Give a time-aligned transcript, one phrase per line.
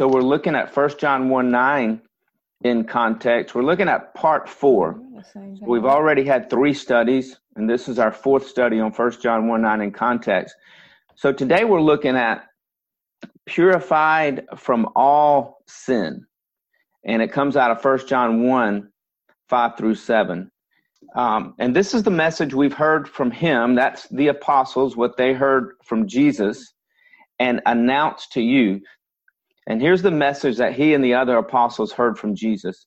[0.00, 2.00] So we're looking at 1 John 1 9
[2.64, 3.54] in context.
[3.54, 4.98] We're looking at part four.
[5.60, 9.60] We've already had three studies, and this is our fourth study on 1 John 1
[9.60, 10.56] 9 in context.
[11.16, 12.46] So today we're looking at
[13.44, 16.24] purified from all sin.
[17.04, 18.88] And it comes out of 1 John 1
[19.50, 20.50] 5 through 7.
[21.14, 23.74] Um, and this is the message we've heard from him.
[23.74, 26.72] That's the apostles, what they heard from Jesus
[27.40, 28.80] and announced to you.
[29.70, 32.86] And here's the message that he and the other apostles heard from Jesus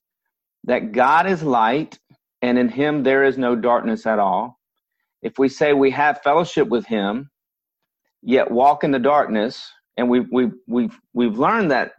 [0.64, 1.98] that God is light,
[2.42, 4.60] and in him there is no darkness at all.
[5.22, 7.30] If we say we have fellowship with him,
[8.20, 11.92] yet walk in the darkness, and we've, we've, we've, we've learned that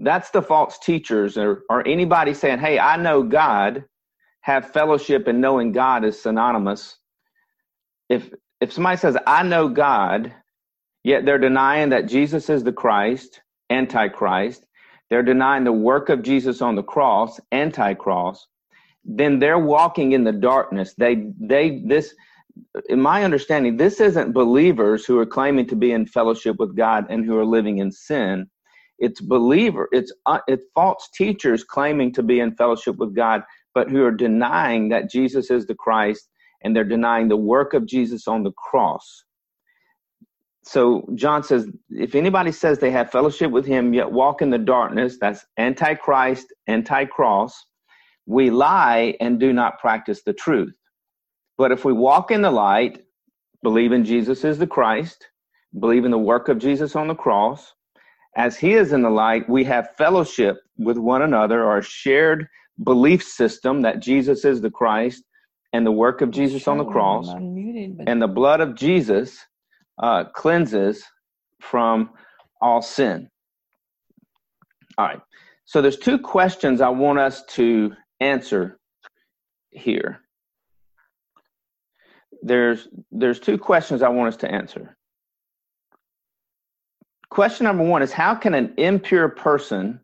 [0.00, 3.84] that's the false teachers or, or anybody saying, hey, I know God,
[4.42, 6.96] have fellowship and knowing God is synonymous.
[8.08, 10.32] If if somebody says, I know God,
[11.02, 13.40] yet they're denying that Jesus is the Christ,
[13.70, 14.66] antichrist,
[15.10, 18.46] they're denying the work of Jesus on the cross, anticross,
[19.04, 20.94] then they're walking in the darkness.
[20.98, 22.14] They they this
[22.88, 27.06] in my understanding, this isn't believers who are claiming to be in fellowship with God
[27.08, 28.50] and who are living in sin.
[28.98, 33.42] It's believer, it's uh, it's false teachers claiming to be in fellowship with God,
[33.74, 36.28] but who are denying that Jesus is the Christ
[36.62, 39.24] and they're denying the work of Jesus on the cross.
[40.68, 44.58] So John says, if anybody says they have fellowship with him yet walk in the
[44.58, 47.64] darkness, that's antichrist, anti-cross,
[48.26, 50.74] we lie and do not practice the truth.
[51.56, 53.02] But if we walk in the light,
[53.62, 55.26] believe in Jesus is the Christ,
[55.80, 57.72] believe in the work of Jesus on the cross,
[58.36, 62.46] as he is in the light, we have fellowship with one another, our shared
[62.84, 65.24] belief system that Jesus is the Christ
[65.72, 67.26] and the work of Jesus on the cross
[68.06, 69.46] and the blood of Jesus
[69.98, 71.02] uh, cleanses
[71.60, 72.10] from
[72.60, 73.28] all sin.
[74.96, 75.20] All right.
[75.64, 78.78] So there's two questions I want us to answer
[79.70, 80.20] here.
[82.42, 84.96] There's there's two questions I want us to answer.
[87.30, 90.00] Question number 1 is how can an impure person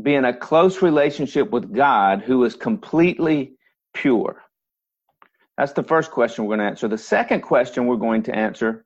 [0.00, 3.56] be in a close relationship with God who is completely
[3.92, 4.42] pure?
[5.58, 6.88] That's the first question we're going to answer.
[6.88, 8.85] The second question we're going to answer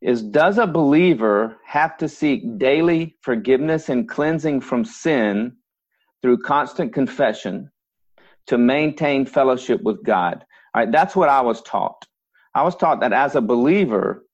[0.00, 5.56] is Does a believer have to seek daily forgiveness and cleansing from sin
[6.22, 7.70] through constant confession
[8.46, 10.44] to maintain fellowship with God?
[10.74, 12.06] All right, that's what I was taught.
[12.54, 14.24] I was taught that as a believer,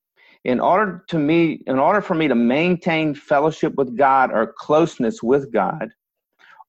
[0.45, 5.23] in order to me, in order for me to maintain fellowship with God or closeness
[5.23, 5.89] with God,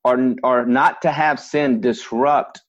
[0.04, 2.62] or or not to have sin disrupt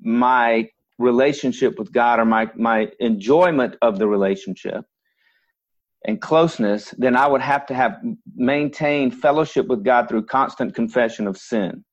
[0.00, 0.68] my
[0.98, 4.84] relationship with God or my my enjoyment of the relationship,
[6.06, 8.00] and closeness, then I would have to have
[8.34, 11.84] maintained fellowship with God through constant confession of sin.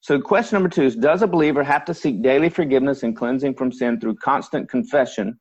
[0.00, 3.54] So, question number two is Does a believer have to seek daily forgiveness and cleansing
[3.54, 5.38] from sin through constant confession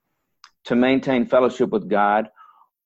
[0.65, 2.29] to maintain fellowship with God?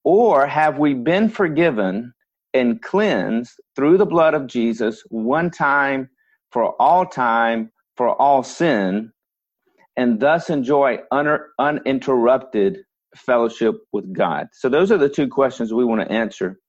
[0.04, 2.14] Or have we been forgiven
[2.54, 6.10] and cleansed through the blood of Jesus one time
[6.52, 9.12] for all time for all sin,
[9.98, 11.00] and thus enjoy
[11.60, 12.80] uninterrupted
[13.16, 14.48] fellowship with God?
[14.54, 16.60] So those are the two questions we want to answer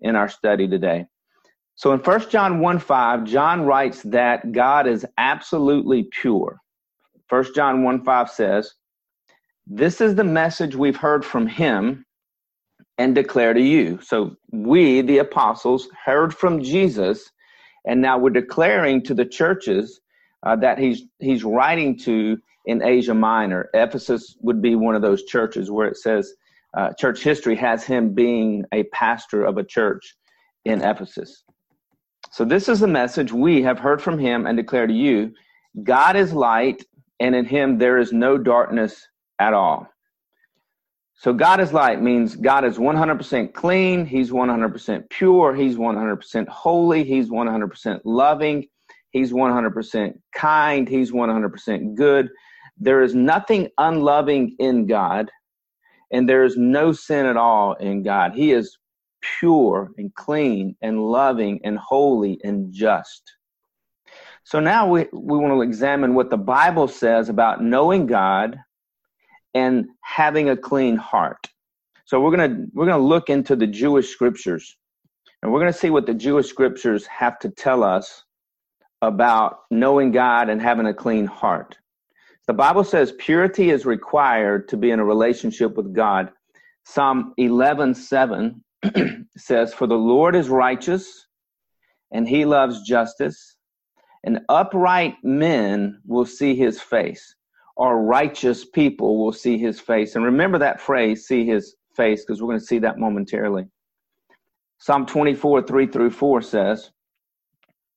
[0.00, 1.06] in our study today.
[1.74, 6.58] So in 1 John 1 5, John writes that God is absolutely pure.
[7.28, 8.72] 1 John 1 5 says,
[9.66, 12.06] This is the message we've heard from him
[12.98, 13.98] and declare to you.
[14.02, 17.30] So we, the apostles, heard from Jesus,
[17.84, 20.00] and now we're declaring to the churches
[20.44, 23.70] uh, that he's he's writing to in Asia Minor.
[23.74, 26.34] Ephesus would be one of those churches where it says
[26.76, 30.14] uh, church history has him being a pastor of a church
[30.64, 31.44] in Ephesus.
[32.32, 35.32] So this is the message we have heard from him and declare to you
[35.82, 36.82] God is light,
[37.20, 39.06] and in him there is no darkness
[39.38, 39.88] at all.
[41.18, 47.04] So God is light means God is 100% clean, he's 100% pure, he's 100% holy,
[47.04, 48.66] he's 100% loving,
[49.10, 52.28] he's 100% kind, he's 100% good.
[52.78, 55.30] There is nothing unloving in God,
[56.12, 58.34] and there is no sin at all in God.
[58.34, 58.78] He is
[59.38, 63.22] pure and clean and loving and holy and just.
[64.44, 68.58] So now we, we want to examine what the Bible says about knowing God
[69.54, 71.48] and having a clean heart.
[72.04, 74.76] So we're to we're to look into the Jewish scriptures
[75.42, 78.24] and we're to see what the Jewish scriptures have to tell us
[79.02, 81.76] about knowing God and having a clean heart.
[82.46, 86.30] The Bible says purity is required to be in a relationship with God.
[86.84, 88.60] Psalm 11:7
[89.36, 91.26] says for the Lord is righteous
[92.12, 93.56] and he loves justice.
[94.22, 97.36] And upright men will see his face,
[97.76, 100.16] or righteous people will see his face.
[100.16, 103.66] And remember that phrase, see his face, because we're going to see that momentarily.
[104.78, 106.90] Psalm 24, 3 through 4 says,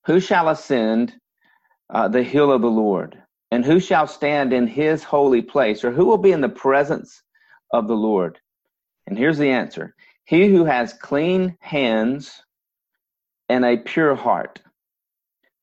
[0.05, 1.15] Who shall ascend
[1.89, 3.21] uh, the hill of the Lord?
[3.51, 5.83] And who shall stand in his holy place?
[5.83, 7.23] Or who will be in the presence
[7.73, 8.39] of the Lord?
[9.07, 12.43] And here's the answer He who has clean hands
[13.49, 14.61] and a pure heart,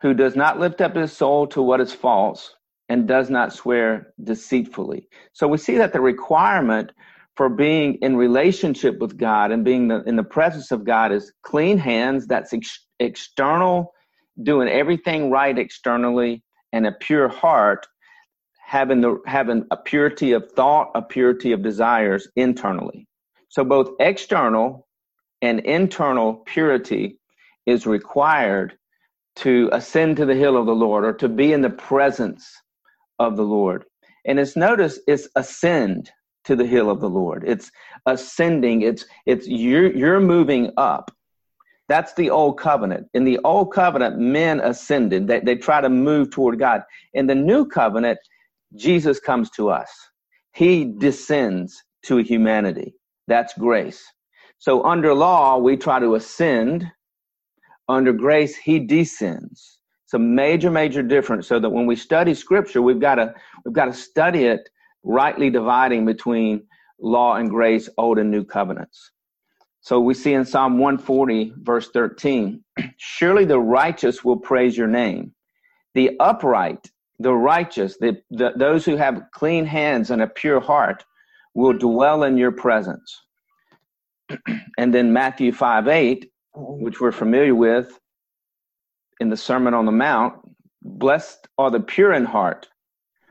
[0.02, 2.54] who does not lift up his soul to what is false
[2.88, 5.08] and does not swear deceitfully.
[5.32, 6.90] So we see that the requirement
[7.36, 11.32] for being in relationship with God and being the, in the presence of God is
[11.42, 13.92] clean hands, that's ex- external,
[14.42, 16.42] doing everything right externally,
[16.72, 17.86] and a pure heart,
[18.64, 23.06] having the having a purity of thought, a purity of desires internally.
[23.48, 24.86] So both external
[25.42, 27.20] and internal purity
[27.66, 28.76] is required
[29.36, 32.50] to ascend to the hill of the Lord or to be in the presence
[33.18, 33.84] of the Lord.
[34.26, 36.10] And it's notice it's ascend
[36.44, 37.44] to the hill of the Lord.
[37.46, 37.70] It's
[38.06, 38.82] ascending.
[38.82, 41.12] It's it's you're you're moving up.
[41.88, 43.08] That's the old covenant.
[43.14, 45.28] In the old covenant, men ascended.
[45.28, 46.82] They, they try to move toward God.
[47.14, 48.18] In the new covenant,
[48.74, 49.90] Jesus comes to us.
[50.54, 52.94] He descends to humanity.
[53.28, 54.04] That's grace.
[54.58, 56.90] So under law, we try to ascend.
[57.88, 59.78] Under grace, he descends.
[60.04, 61.46] It's a major, major difference.
[61.46, 63.34] So that when we study scripture, we've got to
[63.64, 64.68] we've got to study it
[65.04, 66.64] rightly dividing between
[67.00, 69.12] law and grace, old and new covenants.
[69.86, 72.60] So we see in Psalm 140, verse 13,
[72.96, 75.32] surely the righteous will praise your name.
[75.94, 76.90] The upright,
[77.20, 81.04] the righteous, the, the, those who have clean hands and a pure heart
[81.54, 83.22] will dwell in your presence.
[84.76, 87.96] and then Matthew 5 8, which we're familiar with
[89.20, 90.34] in the Sermon on the Mount,
[90.82, 92.66] blessed are the pure in heart,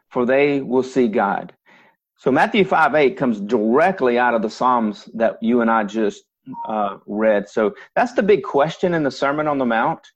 [0.08, 1.51] for they will see God.
[2.16, 6.24] So Matthew 5 8 comes directly out of the Psalms that you and I just
[6.68, 7.50] uh, read.
[7.50, 10.07] So that's the big question in the Sermon on the Mount.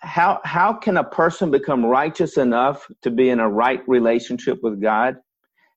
[0.00, 4.80] How, how can a person become righteous enough to be in a right relationship with
[4.80, 5.16] God?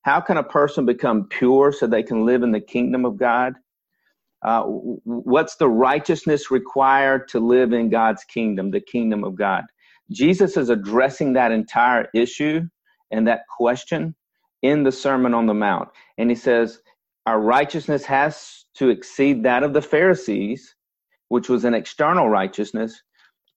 [0.04, 3.54] How can a person become pure so they can live in the kingdom of God?
[4.42, 9.66] Uh, what's the righteousness required to live in God's kingdom, the kingdom of God?
[10.12, 12.62] Jesus is addressing that entire issue
[13.12, 14.16] and that question
[14.62, 15.90] in the Sermon on the Mount.
[16.18, 16.80] And he says,
[17.26, 20.76] Our righteousness has to exceed that of the Pharisees,
[21.28, 23.04] which was an external righteousness,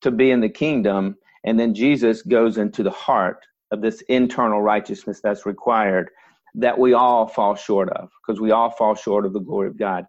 [0.02, 1.16] to be in the kingdom.
[1.44, 3.38] And then Jesus goes into the heart
[3.70, 6.10] of this internal righteousness that's required
[6.56, 9.78] that we all fall short of, because we all fall short of the glory of
[9.78, 10.04] God.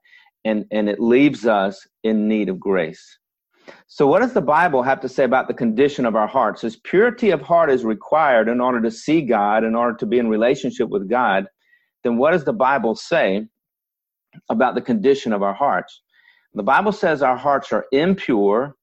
[0.45, 3.19] And, and it leaves us in need of grace.
[3.87, 6.65] So, what does the Bible have to say about the condition of our hearts?
[6.65, 10.17] As purity of heart is required in order to see God, in order to be
[10.19, 11.45] in relationship with God,
[12.03, 13.47] then what does the Bible say
[14.49, 16.01] about the condition of our hearts?
[16.53, 18.75] The Bible says our hearts are impure,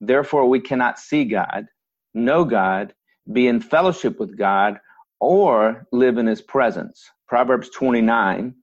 [0.00, 1.66] therefore we cannot see God,
[2.14, 2.94] know God,
[3.30, 4.78] be in fellowship with God,
[5.20, 7.10] or live in His presence.
[7.26, 8.54] Proverbs 29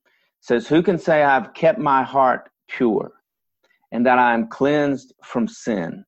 [0.41, 3.11] says, Who can say, I've kept my heart pure?
[3.95, 6.03] and that I am cleansed from sin?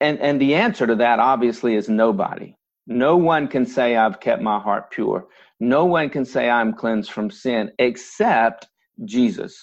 [0.00, 2.56] And, and the answer to that obviously is nobody.
[2.88, 5.28] No one can say, I've kept my heart pure.
[5.60, 8.66] No one can say, I'm cleansed from sin except
[9.04, 9.60] Jesus.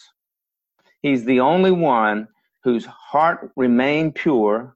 [1.01, 2.27] He's the only one
[2.63, 4.75] whose heart remained pure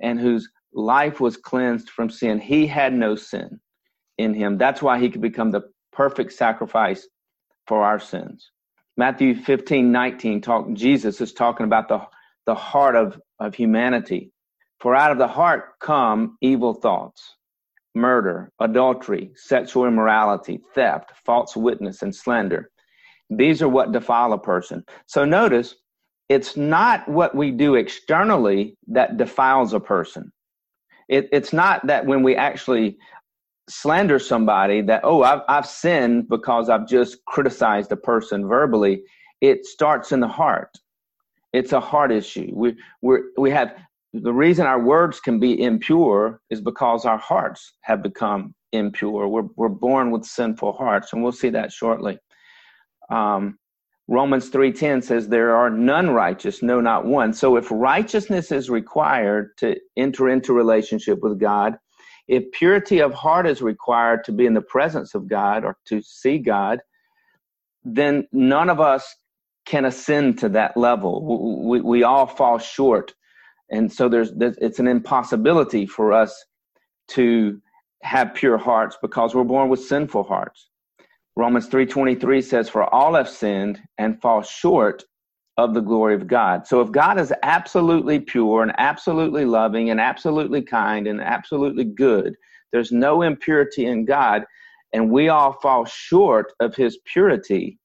[0.00, 2.38] and whose life was cleansed from sin.
[2.38, 3.60] He had no sin
[4.18, 4.58] in him.
[4.58, 7.06] That's why he could become the perfect sacrifice
[7.66, 8.50] for our sins.
[8.96, 12.00] Matthew 15, 19, talk, Jesus is talking about the,
[12.46, 14.32] the heart of, of humanity.
[14.80, 17.36] For out of the heart come evil thoughts,
[17.94, 22.70] murder, adultery, sexual immorality, theft, false witness, and slander.
[23.30, 24.84] These are what defile a person.
[25.06, 25.76] So notice,
[26.28, 30.32] it's not what we do externally that defiles a person.
[31.08, 32.98] It, it's not that when we actually
[33.68, 39.02] slander somebody that oh I've, I've sinned because i've just criticized a person verbally.
[39.40, 40.76] It starts in the heart.
[41.52, 42.50] It's a heart issue.
[42.52, 43.76] We we we have
[44.12, 49.28] the reason our words can be impure is because our hearts have become impure.
[49.28, 52.18] We're, we're born with sinful hearts and we'll see that shortly
[53.10, 53.58] um,
[54.08, 59.50] romans 3.10 says there are none righteous no not one so if righteousness is required
[59.58, 61.76] to enter into relationship with god
[62.28, 66.02] if purity of heart is required to be in the presence of God or to
[66.02, 66.80] see God,
[67.84, 69.16] then none of us
[69.66, 71.68] can ascend to that level.
[71.68, 73.12] We, we all fall short
[73.70, 76.44] And so there's, there's it's an impossibility for us
[77.10, 77.60] to
[78.04, 80.69] have pure hearts because we're born with sinful hearts.
[81.36, 85.04] Romans 3:23 says for all have sinned and fall short
[85.56, 86.66] of the glory of God.
[86.66, 92.34] So if God is absolutely pure and absolutely loving and absolutely kind and absolutely good,
[92.72, 94.44] there's no impurity in God
[94.92, 97.78] and we all fall short of his purity,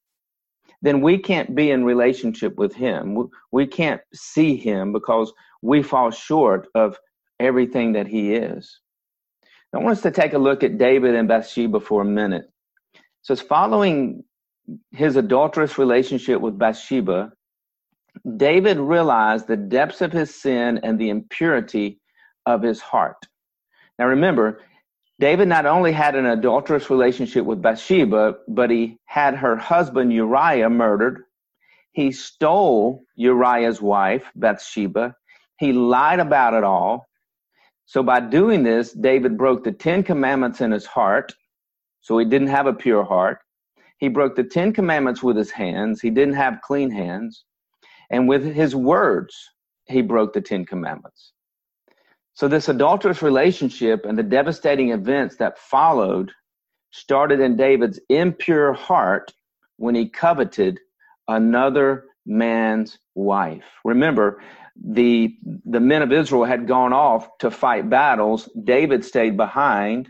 [0.82, 3.30] then we can't be in relationship with him.
[3.52, 6.98] We can't see him because we fall short of
[7.40, 8.80] everything that he is.
[9.74, 12.46] I want us to take a look at David and Bathsheba for a minute.
[13.26, 14.24] So following
[14.92, 17.32] his adulterous relationship with Bathsheba,
[18.38, 22.00] David realized the depths of his sin and the impurity
[22.46, 23.18] of his heart.
[23.98, 24.62] Now remember,
[25.20, 30.70] David not only had an adulterous relationship with Bathsheba, but he had her husband Uriah
[30.70, 31.24] murdered.
[31.94, 35.16] He stole Uriah's wife, Bathsheba.
[35.58, 37.08] He lied about it all.
[37.88, 41.34] So by doing this, David broke the Ten Commandments in his heart.
[42.06, 43.40] So he didn't have a pure heart.
[43.98, 46.00] He broke the Ten Commandments with his hands.
[46.00, 47.46] He didn't have clean hands.
[48.12, 49.36] And with his words,
[49.88, 51.34] he broke the Ten Commandments.
[52.36, 56.32] So this adulterous relationship and the devastating events that followed
[56.92, 59.34] started in David's impure heart
[59.78, 60.80] when he coveted
[61.28, 63.66] another man's wife.
[63.84, 64.44] Remember,
[64.76, 65.36] the
[65.66, 68.48] the men of Israel had gone off to fight battles.
[68.64, 70.10] David stayed behind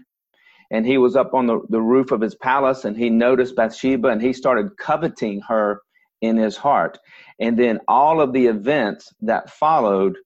[0.72, 4.10] and he was up on the, the roof of his palace and he noticed Bathsheba
[4.10, 5.81] and he started coveting her
[6.22, 6.98] in his heart.
[7.39, 10.17] And then all of the events that followed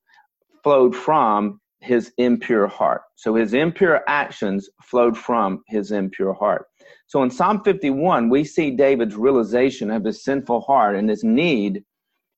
[0.64, 3.02] flowed from his impure heart.
[3.16, 6.66] So his impure actions flowed from his impure heart.
[7.08, 11.84] So in Psalm 51, we see David's realization of his sinful heart and his need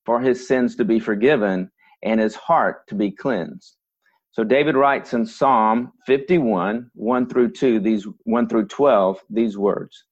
[0.05, 1.71] for his sins to be forgiven
[2.03, 3.75] and his heart to be cleansed.
[4.33, 10.05] So David writes in Psalm 51, 1 through 2, these 1 through 12, these words.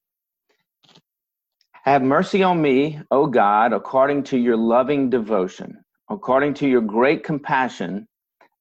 [1.86, 7.24] Have mercy on me, O God, according to your loving devotion, according to your great
[7.24, 8.08] compassion,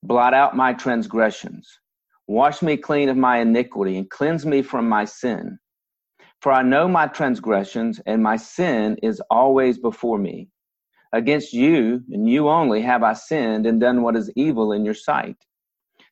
[0.05, 1.69] blot out my transgressions.
[2.29, 5.59] Wash me clean of my iniquity and cleanse me from my sin.
[6.41, 10.49] For I know my transgressions, and my sin is always before me.
[11.13, 14.95] Against you, and you only, have I sinned and done what is evil in your
[14.95, 15.37] sight,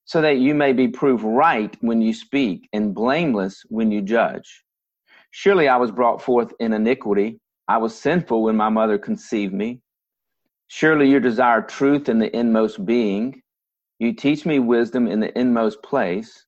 [0.05, 4.63] so that you may be proved right when you speak, and blameless when you judge.
[5.31, 7.41] Surely I was brought forth in iniquity.
[7.69, 9.81] I was sinful when my mother conceived me.
[10.69, 13.43] Surely you desire truth in the inmost being.
[13.99, 16.47] You teach me wisdom in the inmost place.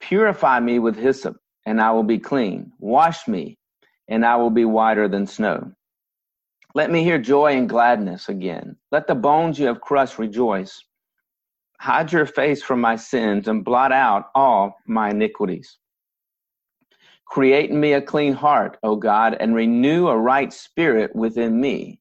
[0.00, 2.72] Purify me with hyssop, and I will be clean.
[2.78, 3.58] Wash me,
[4.08, 5.72] and I will be whiter than snow.
[6.76, 8.76] Let me hear joy and gladness again.
[8.92, 10.84] Let the bones you have crushed rejoice.
[11.80, 15.78] Hide your face from my sins and blot out all my iniquities.
[17.24, 21.98] Create in me a clean heart, O God, and renew a right spirit within me.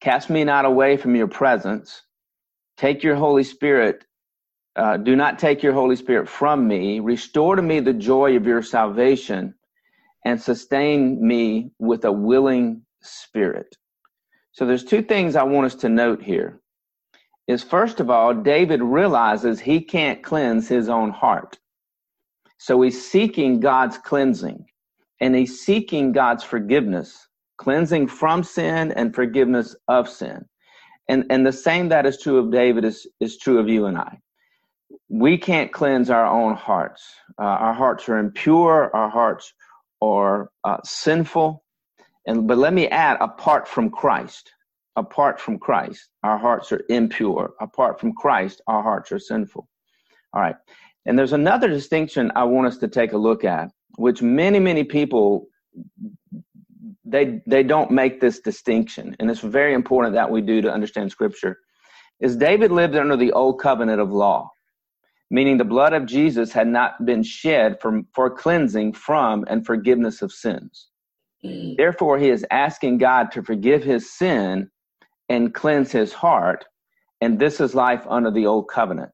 [0.00, 2.02] Cast me not away from your presence.
[2.76, 4.04] Take your Holy Spirit.
[4.74, 6.98] Uh, do not take your Holy Spirit from me.
[6.98, 9.54] Restore to me the joy of your salvation
[10.24, 13.76] and sustain me with a willing spirit.
[14.52, 16.60] So there's two things I want us to note here.
[17.48, 21.58] Is first of all, David realizes he can't cleanse his own heart.
[22.58, 24.66] So he's seeking God's cleansing
[25.20, 27.26] and he's seeking God's forgiveness,
[27.58, 30.44] cleansing from sin and forgiveness of sin.
[31.08, 33.98] And, and the same that is true of David is, is true of you and
[33.98, 34.18] I.
[35.08, 37.02] We can't cleanse our own hearts.
[37.40, 39.52] Uh, our hearts are impure, our hearts
[40.00, 41.64] are uh, sinful,
[42.26, 44.52] and but let me add, apart from Christ,
[44.96, 47.54] apart from Christ, our hearts are impure.
[47.60, 49.68] Apart from Christ, our hearts are sinful.
[50.32, 50.56] All right.
[51.06, 54.84] And there's another distinction I want us to take a look at, which many, many
[54.84, 55.48] people
[57.04, 59.16] they they don't make this distinction.
[59.18, 61.58] And it's very important that we do to understand scripture.
[62.20, 64.50] Is David lived under the old covenant of law,
[65.30, 70.22] meaning the blood of Jesus had not been shed for, for cleansing from and forgiveness
[70.22, 70.88] of sins.
[71.44, 71.76] Mm.
[71.76, 74.70] Therefore, he is asking God to forgive his sin
[75.28, 76.64] and cleanse his heart.
[77.20, 79.12] And this is life under the old covenant.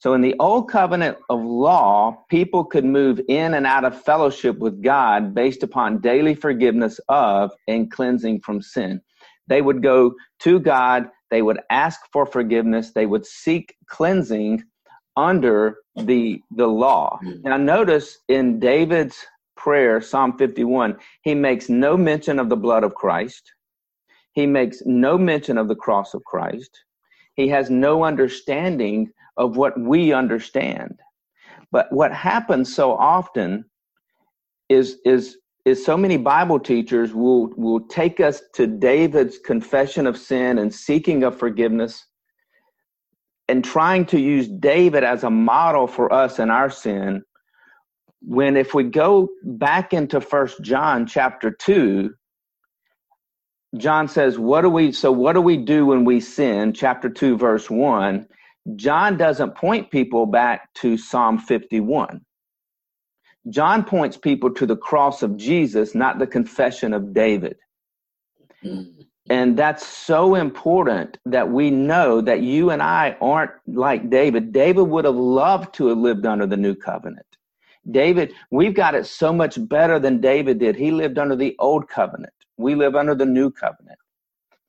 [0.00, 4.58] So, in the old covenant of law, people could move in and out of fellowship
[4.58, 9.02] with God based upon daily forgiveness of and cleansing from sin.
[9.46, 14.62] They would go to God, they would ask for forgiveness, they would seek cleansing
[15.16, 17.18] under the, the law.
[17.22, 17.42] Mm.
[17.44, 19.18] Now, notice in David's
[19.60, 23.52] prayer, Psalm 51, he makes no mention of the blood of Christ.
[24.32, 26.70] He makes no mention of the cross of Christ.
[27.34, 30.98] He has no understanding of what we understand.
[31.70, 33.64] But what happens so often
[34.68, 35.36] is is
[35.66, 40.74] is so many Bible teachers will will take us to David's confession of sin and
[40.74, 42.06] seeking of forgiveness
[43.48, 47.22] and trying to use David as a model for us in our sin
[48.22, 52.14] when if we go back into first John chapter 2
[53.76, 57.36] John says what do we so what do we do when we sin chapter 2
[57.36, 58.26] verse 1
[58.76, 62.20] John doesn't point people back to Psalm 51
[63.48, 67.56] John points people to the cross of Jesus, not the confession of David.
[68.62, 69.02] Mm-hmm.
[69.30, 74.52] And that's so important that we know that you and I aren't like David.
[74.52, 77.26] David would have loved to have lived under the new covenant.
[77.88, 80.76] David, we've got it so much better than David did.
[80.76, 82.32] He lived under the old covenant.
[82.56, 83.98] We live under the new covenant.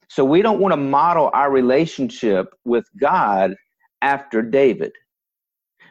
[0.08, 3.56] So we don't want to model our relationship with God
[4.02, 4.92] after David.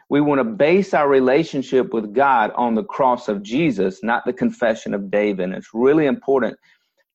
[0.09, 4.33] We want to base our relationship with God on the cross of Jesus, not the
[4.33, 5.45] confession of David.
[5.45, 6.57] And it's really important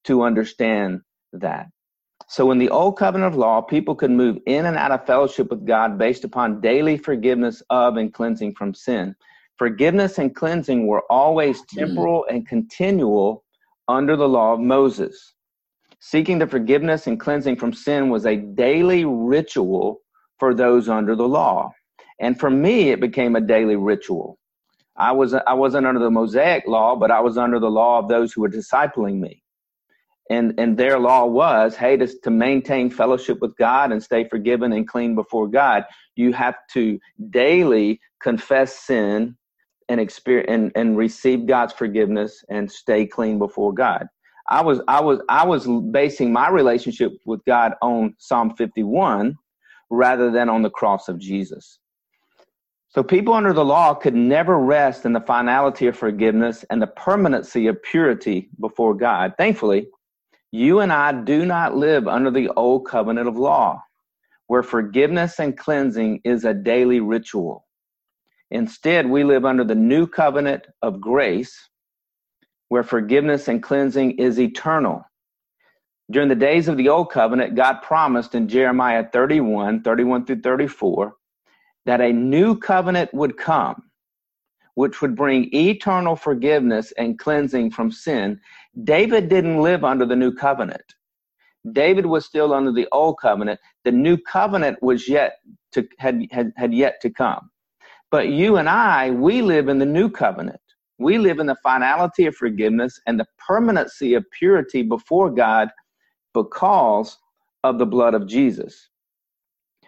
[0.05, 1.01] to understand
[1.33, 1.67] that.
[2.29, 5.51] So, in the old covenant of law, people could move in and out of fellowship
[5.51, 9.15] with God based upon daily forgiveness of and cleansing from sin.
[9.59, 11.67] Forgiveness and cleansing were always mm.
[11.79, 13.45] temporal and continual
[13.89, 15.35] under the law of Moses.
[16.01, 20.01] Seeking the forgiveness and cleansing from sin was a daily ritual
[20.39, 21.73] for those under the law.
[22.21, 24.39] And for me, it became a daily ritual.
[24.97, 28.09] I was I wasn't under the Mosaic law, but I was under the law of
[28.09, 29.43] those who were discipling me.
[30.31, 34.73] And and their law was, hey, to, to maintain fellowship with God and stay forgiven
[34.73, 35.85] and clean before God,
[36.15, 36.99] you have to
[37.31, 39.37] daily confess sin
[39.89, 44.07] and experience and, and receive God's forgiveness and stay clean before God.
[44.49, 49.37] I was I was I was basing my relationship with God on Psalm 51
[49.91, 51.79] rather than on the cross of Jesus.
[52.89, 56.87] So people under the law could never rest in the finality of forgiveness and the
[56.87, 59.35] permanency of purity before God.
[59.37, 59.89] Thankfully,
[60.53, 63.83] you and I do not live under the old covenant of law,
[64.47, 67.66] where forgiveness and cleansing is a daily ritual.
[68.51, 71.69] Instead, we live under the new covenant of grace,
[72.69, 75.05] where forgiveness and cleansing is eternal.
[76.11, 81.15] During the days of the old covenant, God promised in Jeremiah 31, 31 through 34,
[81.87, 83.83] that a new covenant would come,
[84.75, 88.41] which would bring eternal forgiveness and cleansing from sin.
[88.85, 90.95] David didn't live under the new covenant.
[91.73, 93.59] David was still under the old covenant.
[93.85, 95.39] The new covenant was yet
[95.73, 97.51] to had, had, had yet to come.
[98.17, 100.63] But you and I, we live in the new covenant.
[100.97, 105.69] We live in the finality of forgiveness and the permanency of purity before God
[106.33, 107.19] because
[107.63, 108.89] of the blood of Jesus.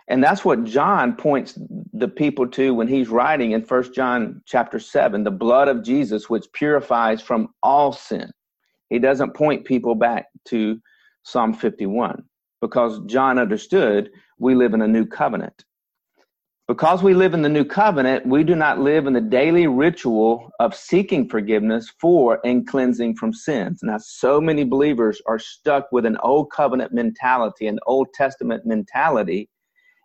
[0.08, 1.58] And that's what John points
[1.94, 6.28] the people to when he's writing in First John chapter 7, the blood of Jesus,
[6.28, 8.30] which purifies from all sin.
[8.90, 10.78] He doesn't point people back to
[11.22, 12.24] Psalm 51
[12.60, 15.64] because John understood we live in a new covenant.
[16.68, 20.50] Because we live in the new covenant, we do not live in the daily ritual
[20.60, 23.80] of seeking forgiveness for and cleansing from sins.
[23.82, 29.48] Now, so many believers are stuck with an old covenant mentality, an Old Testament mentality,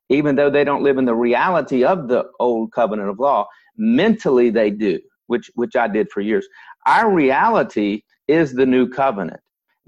[0.07, 3.45] even though they don't live in the reality of the old covenant of law.
[3.75, 6.47] Mentally they do which which i did for years.
[6.87, 9.41] Our reality is the new covenant.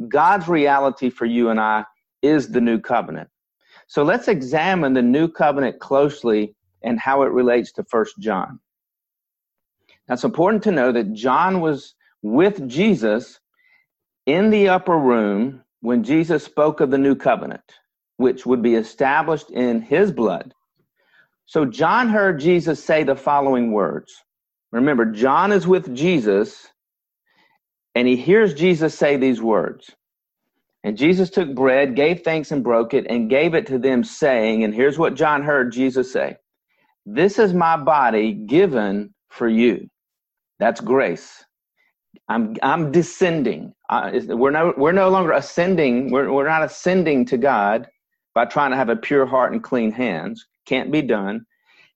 [0.09, 1.85] God's reality for you and i
[2.21, 3.29] is the new covenant.
[3.87, 6.53] So let's examine the new covenant closely
[6.85, 8.59] and how it relates to first john
[10.07, 13.39] now it's important to know that john was with jesus
[14.25, 17.73] in the upper room when jesus spoke of the new covenant
[18.17, 20.53] which would be established in his blood.
[21.45, 24.23] So John heard Jesus say the following words.
[24.71, 26.67] Remember, John is with Jesus
[27.93, 29.91] and he hears Jesus say these words.
[30.83, 34.63] And Jesus took bread, gave thanks, and broke it, and gave it to them, saying,
[34.63, 36.37] And here's what John heard Jesus say
[37.05, 39.87] This is my body given for you.
[40.59, 41.43] That's grace.
[42.29, 43.73] I'm I'm descending.
[43.89, 46.11] Uh, we're no we're no longer ascending.
[46.11, 47.87] We're we're not ascending to God
[48.33, 50.45] by trying to have a pure heart and clean hands.
[50.65, 51.45] Can't be done.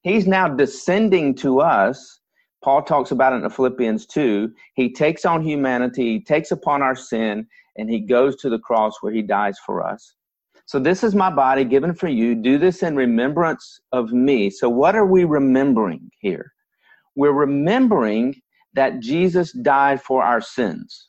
[0.04, 2.20] He's now descending to us.
[2.64, 4.52] Paul talks about it in Philippians 2.
[4.76, 8.98] He takes on humanity, he takes upon our sin, and he goes to the cross
[9.02, 10.16] where he dies for us.
[10.70, 12.36] So, this is my body given for you.
[12.36, 14.52] Do this in remembrance of me.
[14.52, 16.54] So, what are we remembering here?
[17.16, 18.40] We're remembering
[18.76, 21.08] that Jesus died for our sins.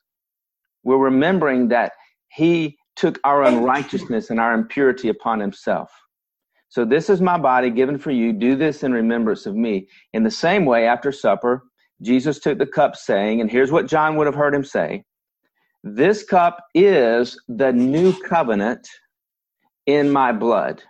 [0.82, 1.92] We're remembering that
[2.28, 5.90] he took our unrighteousness and our impurity upon himself.
[6.70, 8.32] So this is my body given for you.
[8.32, 9.88] Do this in remembrance of me.
[10.14, 11.64] In the same way, after supper,
[12.00, 15.04] Jesus took the cup, saying, and here's what John would have heard him say
[15.84, 18.88] This cup is the new covenant
[19.94, 20.82] in my blood.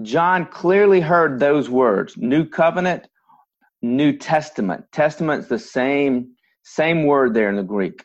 [0.00, 3.08] John clearly heard those words new covenant,
[3.82, 4.84] new testament.
[4.92, 8.04] Testament's the same, same word there in the Greek.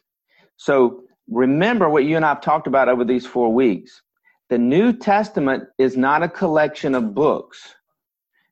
[0.57, 4.01] So remember what you and I have talked about over these four weeks.
[4.49, 7.75] The New Testament is not a collection of books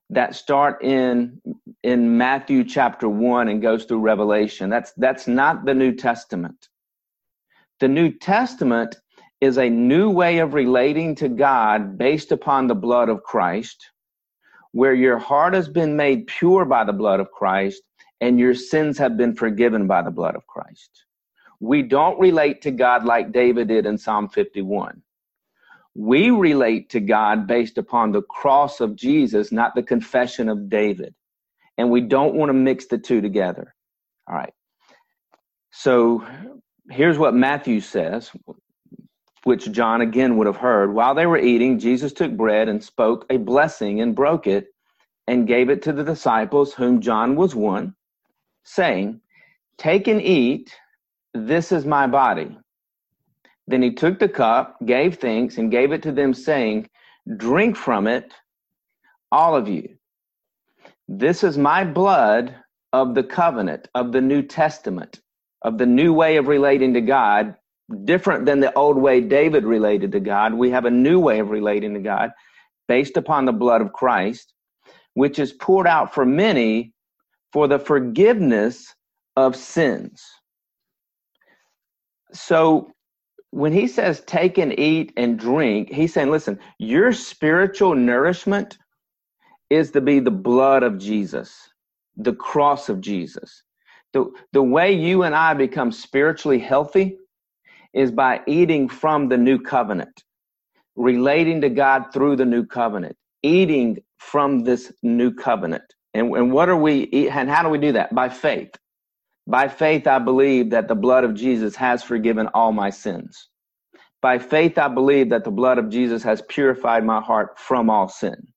[0.09, 1.41] that start in
[1.83, 4.69] in Matthew chapter 1 and goes through Revelation.
[4.69, 6.69] That's that's not the New Testament.
[7.79, 8.97] The New Testament
[9.41, 13.91] is a new way of relating to God based upon the blood of Christ,
[14.71, 17.81] where your heart has been made pure by the blood of Christ
[18.21, 21.05] and your sins have been forgiven by the blood of Christ.
[21.59, 25.01] We don't relate to God like David did in Psalm 51.
[25.95, 31.15] We relate to God based upon the cross of Jesus, not the confession of David.
[31.77, 33.73] And we don't want to mix the two together.
[34.27, 34.53] All right.
[35.71, 36.25] So
[36.89, 38.31] here's what Matthew says,
[39.45, 40.93] which John again would have heard.
[40.93, 44.67] While they were eating, Jesus took bread and spoke a blessing and broke it
[45.27, 47.95] and gave it to the disciples, whom John was one,
[48.63, 49.21] saying,
[49.77, 50.75] Take and eat,
[51.33, 52.57] this is my body.
[53.67, 56.89] Then he took the cup, gave thanks, and gave it to them, saying,
[57.37, 58.33] Drink from it,
[59.31, 59.95] all of you.
[61.07, 62.55] This is my blood
[62.93, 65.21] of the covenant, of the New Testament,
[65.61, 67.55] of the new way of relating to God,
[68.03, 70.53] different than the old way David related to God.
[70.53, 72.31] We have a new way of relating to God
[72.87, 74.53] based upon the blood of Christ,
[75.13, 76.93] which is poured out for many
[77.53, 78.93] for the forgiveness
[79.35, 80.23] of sins.
[82.33, 82.91] So
[83.51, 88.77] when he says take and eat and drink, he's saying, listen, your spiritual nourishment
[89.69, 91.69] is to be the blood of Jesus,
[92.17, 93.63] the cross of Jesus.
[94.13, 97.17] The, the way you and I become spiritually healthy
[97.95, 100.23] is by eating from the new covenant,
[100.95, 105.83] relating to God through the new covenant, eating from this new covenant.
[106.13, 108.13] And, and what are we, eat, and how do we do that?
[108.13, 108.71] By faith.
[109.47, 113.47] By faith, I believe that the blood of Jesus has forgiven all my sins.
[114.21, 118.09] By faith, I believe that the blood of Jesus has purified my heart from all
[118.09, 118.47] sin.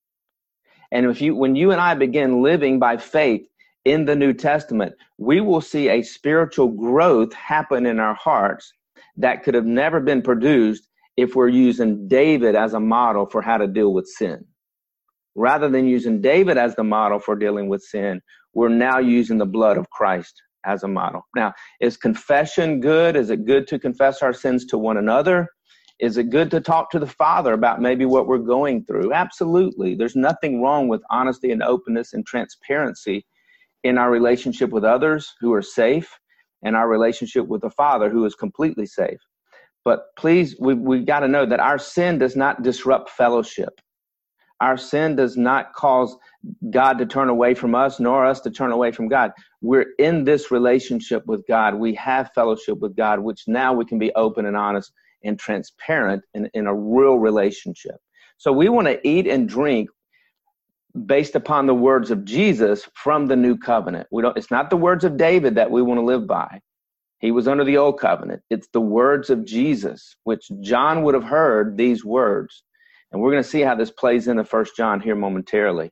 [0.90, 3.46] And if you, when you and I begin living by faith
[3.84, 8.72] in the New Testament, we will see a spiritual growth happen in our hearts
[9.18, 13.58] that could have never been produced if we're using David as a model for how
[13.58, 14.44] to deal with sin.
[15.34, 18.20] Rather than using David as the model for dealing with sin,
[18.54, 21.22] we're now using the blood of Christ as a model.
[21.36, 23.16] Now, is confession good?
[23.16, 25.48] Is it good to confess our sins to one another?
[26.00, 29.12] Is it good to talk to the Father about maybe what we're going through?
[29.12, 29.96] Absolutely.
[29.96, 33.26] There's nothing wrong with honesty and openness and transparency
[33.82, 36.16] in our relationship with others who are safe
[36.62, 39.20] and our relationship with the Father who is completely safe.
[39.84, 43.80] But please, we, we got to know that our sin does not disrupt fellowship.
[44.60, 46.16] Our sin does not cause
[46.70, 49.32] God to turn away from us, nor us to turn away from God.
[49.60, 51.76] We're in this relationship with God.
[51.76, 54.92] We have fellowship with God, which now we can be open and honest
[55.22, 57.96] and transparent in, in a real relationship.
[58.36, 59.90] So we want to eat and drink
[61.06, 64.08] based upon the words of Jesus from the new covenant.
[64.10, 66.60] We don't it's not the words of David that we want to live by.
[67.20, 68.42] He was under the old covenant.
[68.48, 72.62] It's the words of Jesus, which John would have heard these words
[73.10, 75.90] and we're going to see how this plays into First John here momentarily.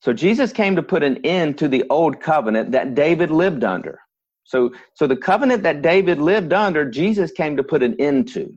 [0.00, 4.00] So Jesus came to put an end to the old covenant that David lived under.
[4.44, 8.52] So, so the covenant that David lived under, Jesus came to put an end to,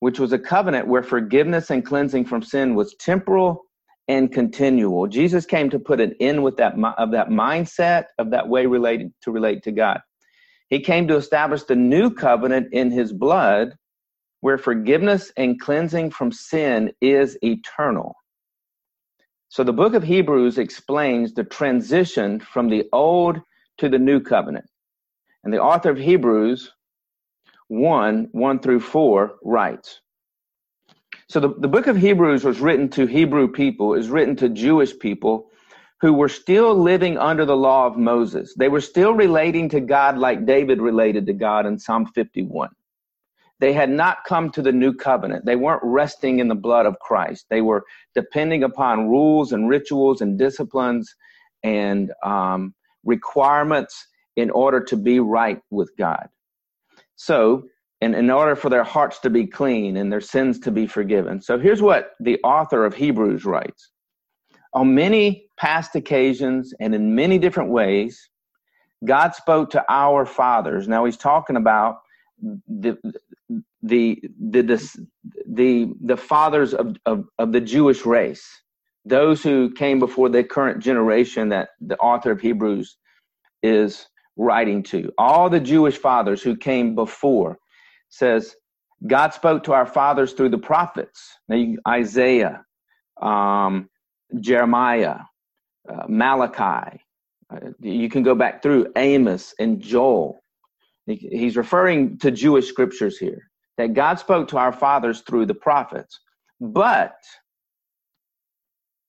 [0.00, 3.64] which was a covenant where forgiveness and cleansing from sin was temporal
[4.08, 5.06] and continual.
[5.06, 9.12] Jesus came to put an end with that of that mindset of that way related
[9.22, 10.00] to relate to God.
[10.68, 13.74] He came to establish the new covenant in his blood
[14.42, 18.14] where forgiveness and cleansing from sin is eternal.
[19.48, 23.40] So the book of Hebrews explains the transition from the old
[23.78, 24.66] to the new covenant.
[25.44, 26.72] And the author of Hebrews
[27.68, 30.01] 1 1 through 4 writes
[31.32, 34.98] So the, the book of Hebrews was written to Hebrew people, is written to Jewish
[34.98, 35.50] people
[36.02, 38.54] who were still living under the law of Moses.
[38.58, 42.68] They were still relating to God like David related to God in Psalm 51
[43.60, 45.46] they had not come to the new covenant.
[45.46, 47.46] They weren't resting in the blood of Christ.
[47.48, 51.14] They were depending upon rules and rituals and disciplines
[51.62, 56.28] and um, requirements in order to be right with God.
[57.14, 57.64] So,
[58.02, 61.40] in order for their hearts to be clean and their sins to be forgiven.
[61.40, 63.92] So here's what the author of Hebrews writes
[64.74, 68.28] On many past occasions and in many different ways,
[69.04, 70.88] God spoke to our fathers.
[70.88, 71.98] Now he's talking about
[72.66, 72.98] the
[73.82, 75.06] the the the
[75.46, 78.44] the, the fathers of, of, of the Jewish race,
[79.04, 82.96] those who came before the current generation that the author of Hebrews
[83.62, 85.12] is writing to.
[85.18, 87.58] All the Jewish fathers who came before
[88.12, 88.54] says
[89.06, 91.36] God spoke to our fathers through the prophets.
[91.48, 92.64] Now, Isaiah,
[93.20, 93.88] um,
[94.38, 95.16] Jeremiah,
[95.88, 97.00] uh, Malachi.
[97.52, 100.40] Uh, you can go back through Amos and Joel.
[101.06, 106.20] He's referring to Jewish scriptures here that God spoke to our fathers through the prophets.
[106.60, 107.14] But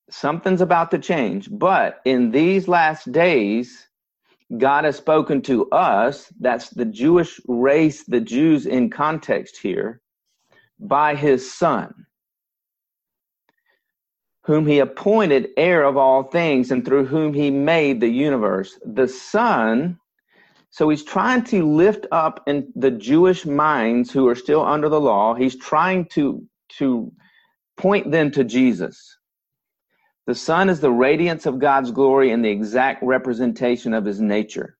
[0.09, 1.49] something's about to change.
[1.51, 3.87] But in these last days,
[4.57, 10.01] God has spoken to us, that's the Jewish race, the Jews in context here,
[10.79, 12.05] by his Son,
[14.43, 18.77] whom he appointed heir of all things and through whom he made the universe.
[18.85, 19.97] The Son,
[20.69, 25.01] so he's trying to lift up in the Jewish minds who are still under the
[25.01, 26.45] law, he's trying to,
[26.77, 27.11] to
[27.77, 29.17] point them to Jesus.
[30.25, 34.77] The Son is the radiance of God's glory and the exact representation of his nature.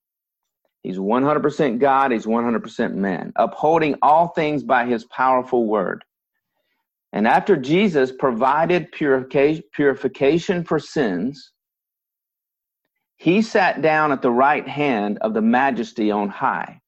[0.84, 6.04] He's 100% God, he's 100% man, upholding all things by his powerful word.
[7.12, 11.52] And after Jesus provided purification for sins,
[13.18, 16.82] he sat down at the right hand of the majesty on high.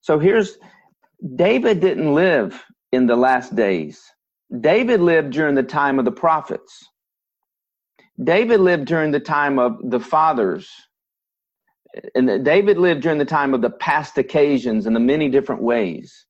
[0.00, 0.58] So here's
[1.36, 4.00] David didn't live in the last days.
[4.60, 6.86] David lived during the time of the prophets.
[8.22, 10.70] David lived during the time of the fathers.
[12.14, 16.26] And David lived during the time of the past occasions and the many different ways.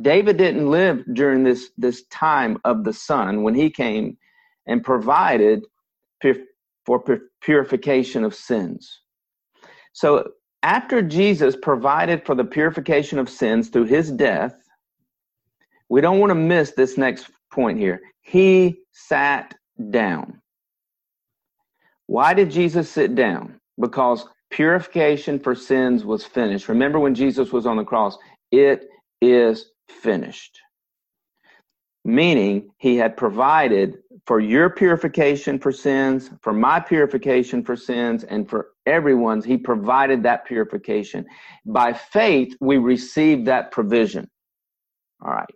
[0.00, 4.16] David didn't live during this, this time of the Son when he came
[4.66, 5.64] and provided
[6.84, 7.02] for
[7.40, 9.00] purification of sins.
[9.92, 14.54] So after Jesus provided for the purification of sins through his death,
[15.88, 18.00] we don't want to miss this next point here.
[18.20, 19.54] He sat
[19.90, 20.41] down.
[22.12, 23.58] Why did Jesus sit down?
[23.80, 26.68] Because purification for sins was finished.
[26.68, 28.18] Remember when Jesus was on the cross?
[28.50, 28.84] It
[29.22, 30.60] is finished.
[32.04, 33.96] Meaning, he had provided
[34.26, 39.46] for your purification for sins, for my purification for sins, and for everyone's.
[39.46, 41.24] He provided that purification.
[41.64, 44.28] By faith, we received that provision.
[45.24, 45.54] All right.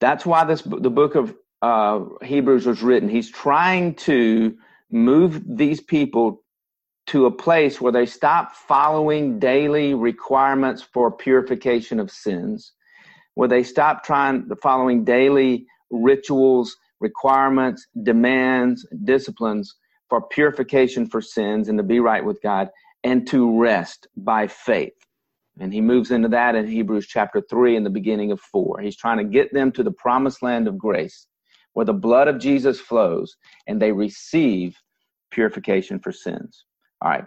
[0.00, 3.08] That's why this the book of uh, Hebrews was written.
[3.08, 4.56] He's trying to
[4.92, 6.42] move these people
[7.06, 12.72] to a place where they stop following daily requirements for purification of sins,
[13.34, 19.74] where they stop trying following daily rituals, requirements, demands, disciplines
[20.08, 22.68] for purification for sins and to be right with God,
[23.02, 24.92] and to rest by faith.
[25.58, 28.80] And he moves into that in Hebrews chapter 3 in the beginning of 4.
[28.80, 31.26] He's trying to get them to the promised land of grace
[31.74, 34.76] where the blood of Jesus flows and they receive
[35.30, 36.64] purification for sins.
[37.00, 37.24] All right.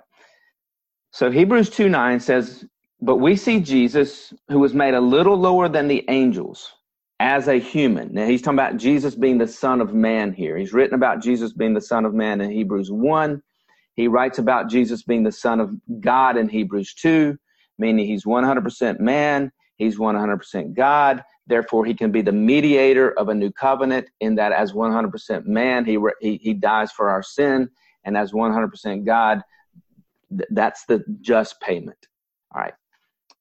[1.11, 2.65] So Hebrews 2 9 says,
[3.01, 6.71] But we see Jesus, who was made a little lower than the angels,
[7.19, 8.13] as a human.
[8.13, 10.57] Now he's talking about Jesus being the Son of Man here.
[10.57, 13.41] He's written about Jesus being the Son of Man in Hebrews 1.
[13.95, 17.37] He writes about Jesus being the Son of God in Hebrews 2,
[17.79, 21.23] meaning he's 100% man, he's 100% God.
[21.47, 25.85] Therefore, he can be the mediator of a new covenant in that as 100% man,
[25.85, 27.69] he, he, he dies for our sin
[28.03, 29.41] and as 100% God,
[30.29, 32.07] th- that's the just payment.
[32.53, 32.73] All right.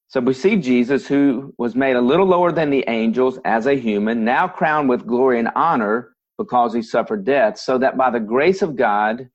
[0.08, 3.74] So we see Jesus, who was made a little lower than the angels as a
[3.74, 8.20] human, now crowned with glory and honor because he suffered death, so that by the
[8.20, 9.28] grace of God,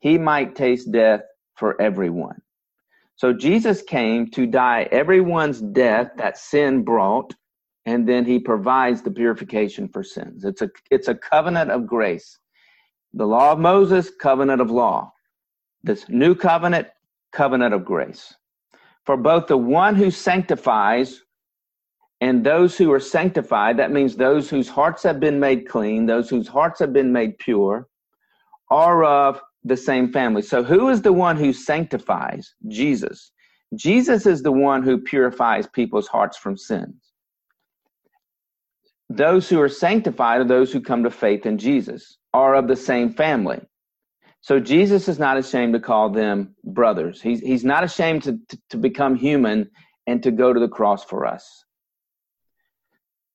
[0.00, 1.20] he might taste death
[1.56, 2.40] for everyone.
[3.16, 7.34] So Jesus came to die everyone's death that sin brought,
[7.86, 10.44] and then he provides the purification for sins.
[10.44, 12.38] It's a, it's a covenant of grace.
[13.14, 15.12] The law of Moses, covenant of law.
[15.82, 16.88] This new covenant,
[17.32, 18.34] covenant of grace.
[19.06, 21.22] For both the one who sanctifies
[22.20, 26.28] and those who are sanctified, that means those whose hearts have been made clean, those
[26.28, 27.88] whose hearts have been made pure,
[28.70, 30.42] are of the same family.
[30.42, 32.54] So, who is the one who sanctifies?
[32.68, 33.32] Jesus.
[33.74, 37.09] Jesus is the one who purifies people's hearts from sins.
[39.10, 42.76] Those who are sanctified are those who come to faith in Jesus are of the
[42.76, 43.60] same family.
[44.40, 47.20] So Jesus is not ashamed to call them brothers.
[47.20, 49.68] He's, he's not ashamed to, to, to become human
[50.06, 51.64] and to go to the cross for us.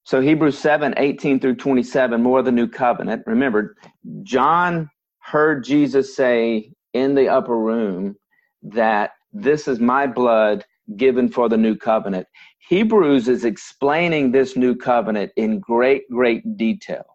[0.06, 3.24] So Hebrews 7, 18 through 27, more of the new covenant.
[3.28, 3.76] Remember,
[4.24, 8.16] John heard Jesus say in the upper room
[8.64, 10.64] that this is my blood
[10.96, 12.28] given for the new covenant.
[12.68, 17.06] Hebrews is explaining this new covenant in great, great detail.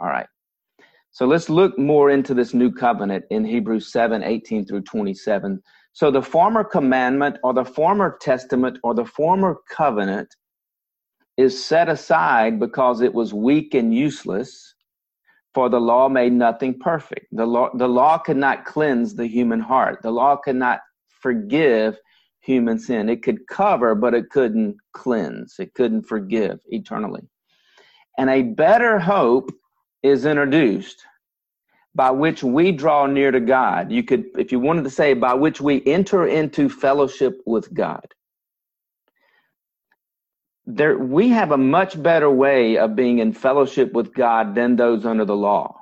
[0.00, 0.26] All right.
[1.10, 5.62] So let's look more into this new covenant in Hebrews 7, 18 through 27.
[5.92, 10.28] So the former commandment or the former testament or the former covenant
[11.36, 14.74] is set aside because it was weak and useless,
[15.54, 17.26] for the law made nothing perfect.
[17.32, 20.00] The law, the law could not cleanse the human heart.
[20.02, 21.98] The law could not forgive
[22.46, 23.08] human sin.
[23.08, 25.56] It could cover, but it couldn't cleanse.
[25.58, 27.22] It couldn't forgive eternally.
[28.18, 29.50] And a better hope
[30.02, 31.04] is introduced
[31.94, 33.90] by which we draw near to God.
[33.92, 38.06] You could, if you wanted to say, by which we enter into fellowship with God
[40.66, 45.06] there we have a much better way of being in fellowship with God than those
[45.06, 45.76] under the law.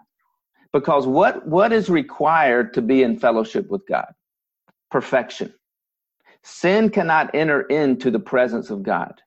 [0.72, 4.12] Because what what is required to be in fellowship with God?
[4.90, 5.54] Perfection.
[6.44, 9.22] Sin cannot enter into the presence of God.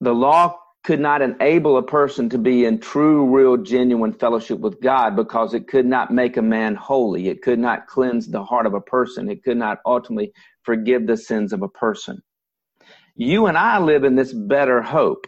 [0.00, 4.80] The law could not enable a person to be in true, real, genuine fellowship with
[4.80, 7.28] God because it could not make a man holy.
[7.28, 9.30] It could not cleanse the heart of a person.
[9.30, 12.22] It could not ultimately forgive the sins of a person.
[13.14, 15.26] You and I live in this better hope,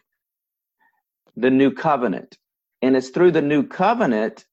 [1.36, 2.38] the new covenant.
[2.80, 4.46] And it's through the new covenant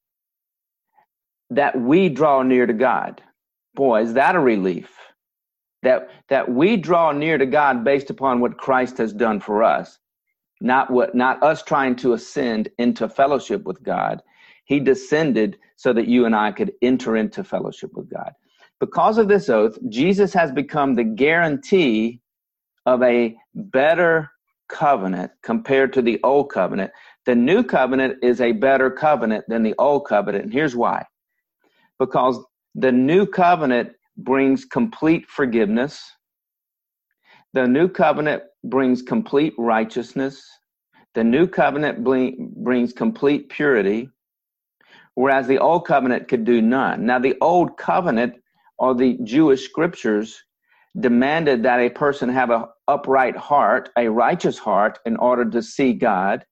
[1.49, 3.21] that we draw near to God.
[3.75, 4.89] Boy, is that a relief.
[5.83, 9.99] That, that we draw near to God based upon what Christ has done for us,
[10.61, 14.21] not what not us trying to ascend into fellowship with God.
[14.65, 18.33] He descended so that you and I could enter into fellowship with God.
[18.79, 22.21] Because of this oath, Jesus has become the guarantee
[22.85, 24.31] of a better
[24.69, 26.91] covenant compared to the old covenant.
[27.25, 30.45] The new covenant is a better covenant than the old covenant.
[30.45, 31.05] And here's why
[31.99, 32.39] because
[32.75, 36.03] the new covenant brings complete forgiveness,
[37.53, 40.43] the new covenant brings complete righteousness,
[41.13, 44.09] the new covenant brings complete purity,
[45.15, 47.05] whereas the old covenant could do none.
[47.05, 48.35] Now, the old covenant
[48.79, 50.43] or the Jewish scriptures
[50.99, 55.93] demanded that a person have an upright heart, a righteous heart, in order to see
[55.93, 56.45] God.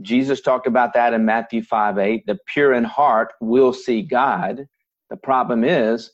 [0.00, 2.26] Jesus talked about that in Matthew 5 8.
[2.26, 4.66] The pure in heart will see God.
[5.10, 6.10] The problem is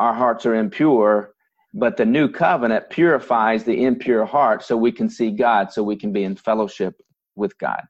[0.00, 1.32] our hearts are impure,
[1.74, 5.96] but the new covenant purifies the impure heart so we can see God, so we
[5.96, 7.00] can be in fellowship
[7.34, 7.82] with God.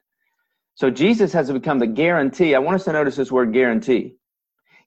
[0.74, 2.54] So Jesus has become the guarantee.
[2.54, 4.16] I want us to notice this word guarantee.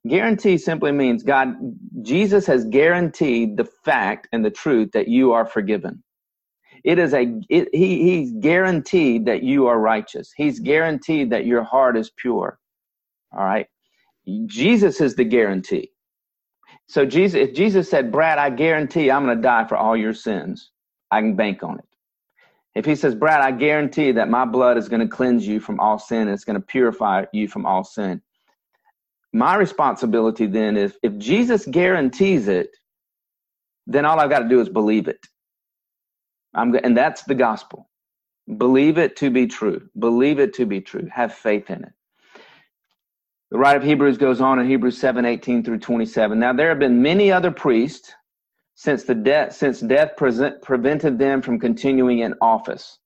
[0.08, 1.56] Guarantee simply means God,
[2.04, 6.04] Jesus has guaranteed the fact and the truth that you are forgiven.
[6.84, 10.32] It is a, it, he, he's guaranteed that you are righteous.
[10.36, 12.60] He's guaranteed that your heart is pure.
[13.34, 13.68] All right.
[14.46, 15.92] Jesus is the guarantee.
[16.90, 20.14] So Jesus, if Jesus said, Brad, I guarantee I'm going to die for all your
[20.16, 20.72] sins,
[21.12, 21.86] I can bank on it.
[22.76, 25.80] If he says, Brad, I guarantee that my blood is going to cleanse you from
[25.80, 28.24] all sin, and it's going to purify you from all sin,
[29.34, 32.76] my responsibility then is if Jesus guarantees it,
[33.86, 35.24] then all I've got to do is believe it.
[36.56, 37.88] I'm, and that's the gospel.
[38.58, 39.90] Believe it to be true.
[39.98, 41.08] Believe it to be true.
[41.14, 41.94] Have faith in it.
[43.52, 46.40] The writer of Hebrews goes on in Hebrews 7 18 through 27.
[46.40, 48.14] Now, there have been many other priests
[48.76, 53.00] since, the death, since death present, prevented them from continuing in office.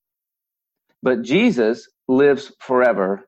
[1.02, 3.28] But Jesus lives forever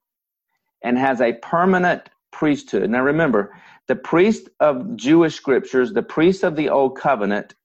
[0.83, 2.89] and has a permanent priesthood.
[2.89, 3.55] Now remember,
[3.87, 7.55] the priest of Jewish scriptures, the priest of the old covenant,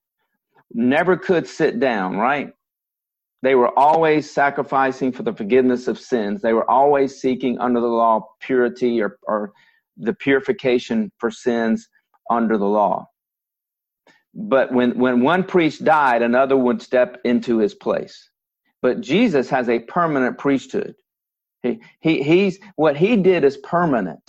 [0.73, 2.53] never could sit down, right?
[3.43, 6.43] They were always sacrificing for the forgiveness of sins.
[6.43, 9.53] They were always seeking under the law purity or, or
[9.97, 11.89] the purification for sins
[12.31, 13.07] under the law.
[14.35, 18.31] But when, when one priest died, another would step into his place.
[18.83, 20.95] But Jesus has a permanent priesthood.
[21.63, 24.23] He, he, he's, what he did is permanent.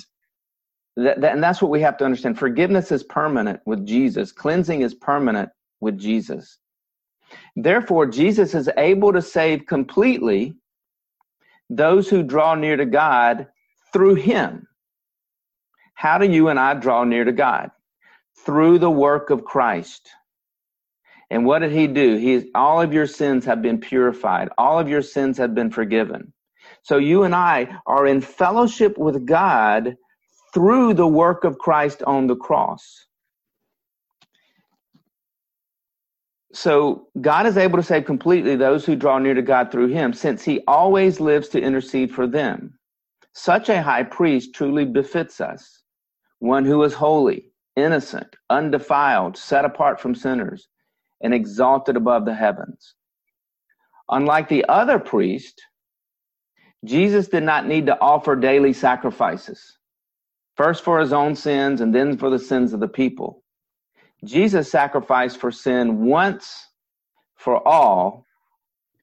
[0.97, 2.39] That, that, and that's what we have to understand.
[2.39, 4.31] Forgiveness is permanent with Jesus.
[4.31, 5.49] Cleansing is permanent
[5.79, 6.57] with Jesus.
[7.55, 10.55] Therefore, Jesus is able to save completely
[11.69, 13.47] those who draw near to God
[13.93, 14.67] through him.
[15.95, 17.71] How do you and I draw near to God?
[18.45, 20.09] Through the work of Christ.
[21.29, 22.17] And what did he do?
[22.17, 24.49] He all of your sins have been purified.
[24.57, 26.33] All of your sins have been forgiven.
[26.83, 29.95] So you and I are in fellowship with God
[30.53, 33.05] through the work of Christ on the cross.
[36.53, 40.13] So God is able to save completely those who draw near to God through him,
[40.13, 42.77] since he always lives to intercede for them.
[43.33, 45.83] Such a high priest truly befits us,
[46.39, 47.45] one who is holy,
[47.75, 50.67] innocent, undefiled, set apart from sinners,
[51.21, 52.95] and exalted above the heavens.
[54.09, 55.61] Unlike the other priest,
[56.83, 59.77] Jesus did not need to offer daily sacrifices,
[60.57, 63.43] first for his own sins and then for the sins of the people.
[64.23, 66.67] Jesus sacrificed for sin once
[67.35, 68.25] for all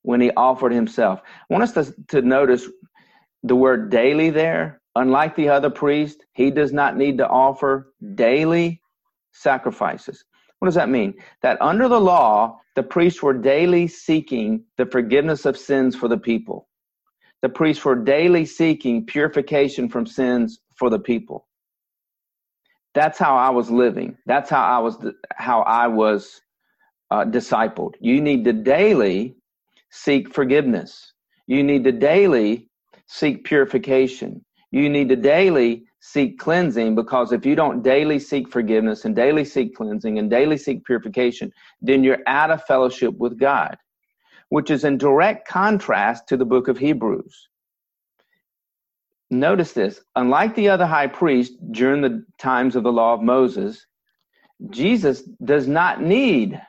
[0.02, 1.20] when he offered himself.
[1.24, 2.68] I want us to, to notice
[3.42, 4.80] the word daily there.
[4.94, 8.80] Unlike the other priest, he does not need to offer daily
[9.32, 10.24] sacrifices.
[10.58, 11.14] What does that mean?
[11.42, 16.18] That under the law, the priests were daily seeking the forgiveness of sins for the
[16.18, 16.68] people.
[17.42, 21.47] The priests were daily seeking purification from sins for the people
[22.98, 24.16] that's how I was living.
[24.26, 24.96] That's how I was
[25.36, 26.40] how I was
[27.12, 27.94] uh, discipled.
[28.00, 29.36] You need to daily
[29.90, 31.12] seek forgiveness.
[31.46, 32.68] You need to daily
[33.06, 34.44] seek purification.
[34.72, 39.44] You need to daily seek cleansing because if you don't daily seek forgiveness and daily
[39.44, 43.76] seek cleansing and daily seek purification, then you're out of fellowship with God,
[44.48, 47.48] which is in direct contrast to the book of Hebrews
[49.30, 53.86] notice this unlike the other high priest during the times of the law of Moses,
[54.70, 56.60] Jesus does not need.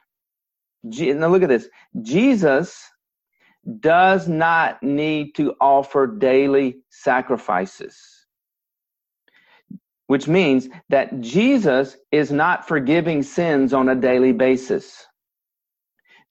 [0.83, 1.67] Now look at this.
[2.01, 2.89] Jesus
[3.79, 7.97] does not need to offer daily sacrifices,
[10.07, 15.05] which means that Jesus is not forgiving sins on a daily basis.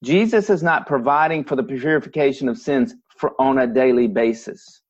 [0.02, 4.80] Jesus is not providing for the purification of sins for, on a daily basis.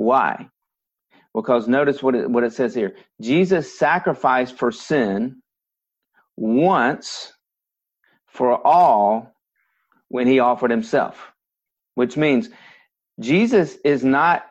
[0.00, 0.48] Why?
[1.34, 2.96] Because notice what it, what it says here.
[3.20, 5.42] Jesus sacrificed for sin
[6.38, 7.34] once
[8.26, 9.34] for all
[10.08, 11.32] when he offered himself,
[11.96, 12.48] which means
[13.20, 14.46] Jesus is not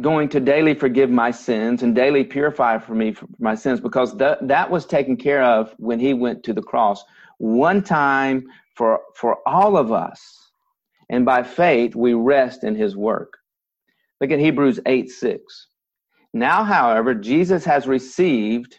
[0.00, 4.16] going to daily forgive my sins and daily purify for me for my sins because
[4.18, 7.02] that, that was taken care of when he went to the cross
[7.38, 8.46] one time
[8.76, 10.52] for for all of us
[11.10, 13.38] and by faith we rest in his work
[14.22, 15.66] Look at Hebrews 8 6.
[16.32, 18.78] Now, however, Jesus has received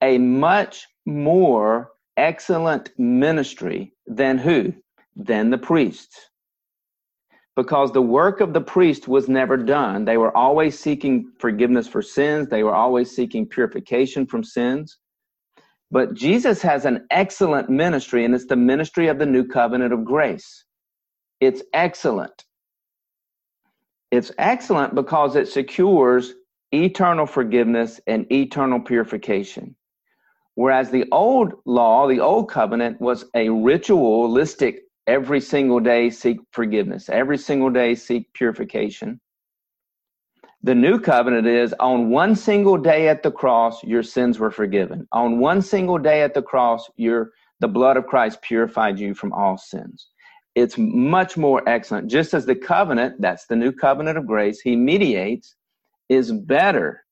[0.00, 4.72] a much more excellent ministry than who?
[5.14, 6.30] Than the priests.
[7.56, 10.06] Because the work of the priest was never done.
[10.06, 14.96] They were always seeking forgiveness for sins, they were always seeking purification from sins.
[15.90, 20.06] But Jesus has an excellent ministry, and it's the ministry of the new covenant of
[20.06, 20.64] grace.
[21.38, 22.46] It's excellent.
[24.10, 26.34] It's excellent because it secures
[26.72, 29.76] eternal forgiveness and eternal purification.
[30.56, 37.08] Whereas the old law, the old covenant, was a ritualistic, every single day seek forgiveness,
[37.08, 39.20] every single day seek purification.
[40.62, 45.08] The new covenant is on one single day at the cross, your sins were forgiven.
[45.12, 47.30] On one single day at the cross, your
[47.60, 50.09] the blood of Christ purified you from all sins
[50.54, 52.10] it's much more excellent.
[52.10, 55.54] Just as the covenant, that's the new covenant of grace, he mediates,
[56.08, 57.04] is better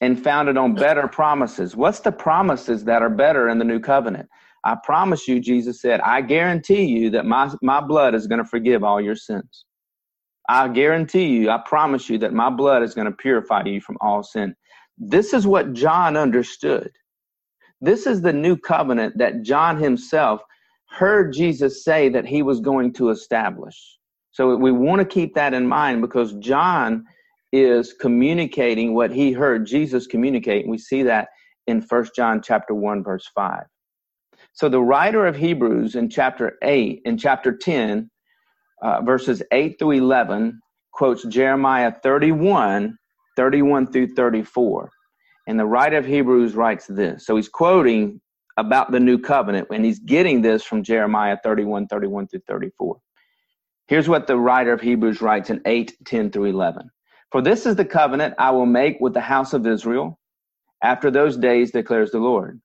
[0.00, 1.76] and founded on better promises.
[1.76, 4.28] What's the promises that are better in the new covenant?
[4.64, 8.48] I promise you, Jesus said, I guarantee you that my, my blood is going to
[8.48, 9.64] forgive all your sins.
[10.48, 13.96] I guarantee you, I promise you that my blood is going to purify you from
[14.00, 14.54] all sin.
[14.98, 16.90] This is what John understood.
[17.80, 20.40] This is the new covenant that John himself
[20.96, 23.98] heard Jesus say that he was going to establish.
[24.30, 27.04] So we want to keep that in mind because John
[27.52, 30.66] is communicating what he heard Jesus communicate.
[30.66, 31.28] We see that
[31.66, 33.64] in First John chapter 1 verse 5.
[34.52, 38.10] So the writer of Hebrews in chapter 8 in chapter 10
[38.82, 40.60] uh, verses 8 through 11
[40.92, 42.96] quotes Jeremiah 31
[43.36, 44.90] 31 through 34.
[45.46, 47.26] And the writer of Hebrews writes this.
[47.26, 48.20] So he's quoting
[48.56, 52.96] about the new covenant, and he's getting this from Jeremiah 31, 31 through 34.
[53.88, 56.90] Here's what the writer of Hebrews writes in 8, 10 through 11.
[57.30, 60.18] For this is the covenant I will make with the house of Israel
[60.82, 62.60] after those days, declares the Lord.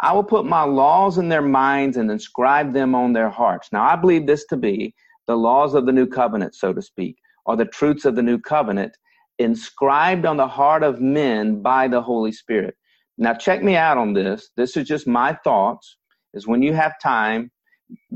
[0.00, 3.68] I will put my laws in their minds and inscribe them on their hearts.
[3.72, 4.94] Now, I believe this to be
[5.26, 7.16] the laws of the new covenant, so to speak,
[7.46, 8.96] or the truths of the new covenant
[9.38, 12.76] inscribed on the heart of men by the Holy Spirit.
[13.18, 14.50] Now, check me out on this.
[14.56, 15.96] This is just my thoughts.
[16.34, 17.50] Is when you have time,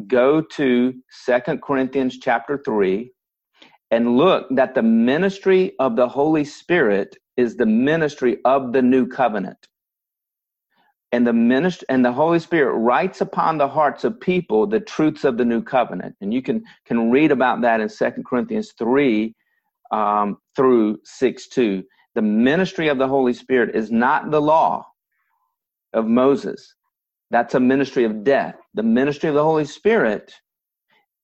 [0.06, 3.10] go to Second Corinthians chapter 3
[3.90, 9.06] and look that the ministry of the Holy Spirit is the ministry of the new
[9.06, 9.58] covenant.
[11.12, 15.24] and the minister and the Holy Spirit writes upon the hearts of people the truths
[15.24, 16.14] of the new covenant.
[16.20, 19.34] And you can can read about that in Second Corinthians 3
[19.92, 21.84] um, through 6 2.
[22.16, 24.86] The ministry of the Holy Spirit is not the law
[25.92, 26.74] of Moses.
[27.30, 28.56] That's a ministry of death.
[28.74, 30.32] The ministry of the Holy Spirit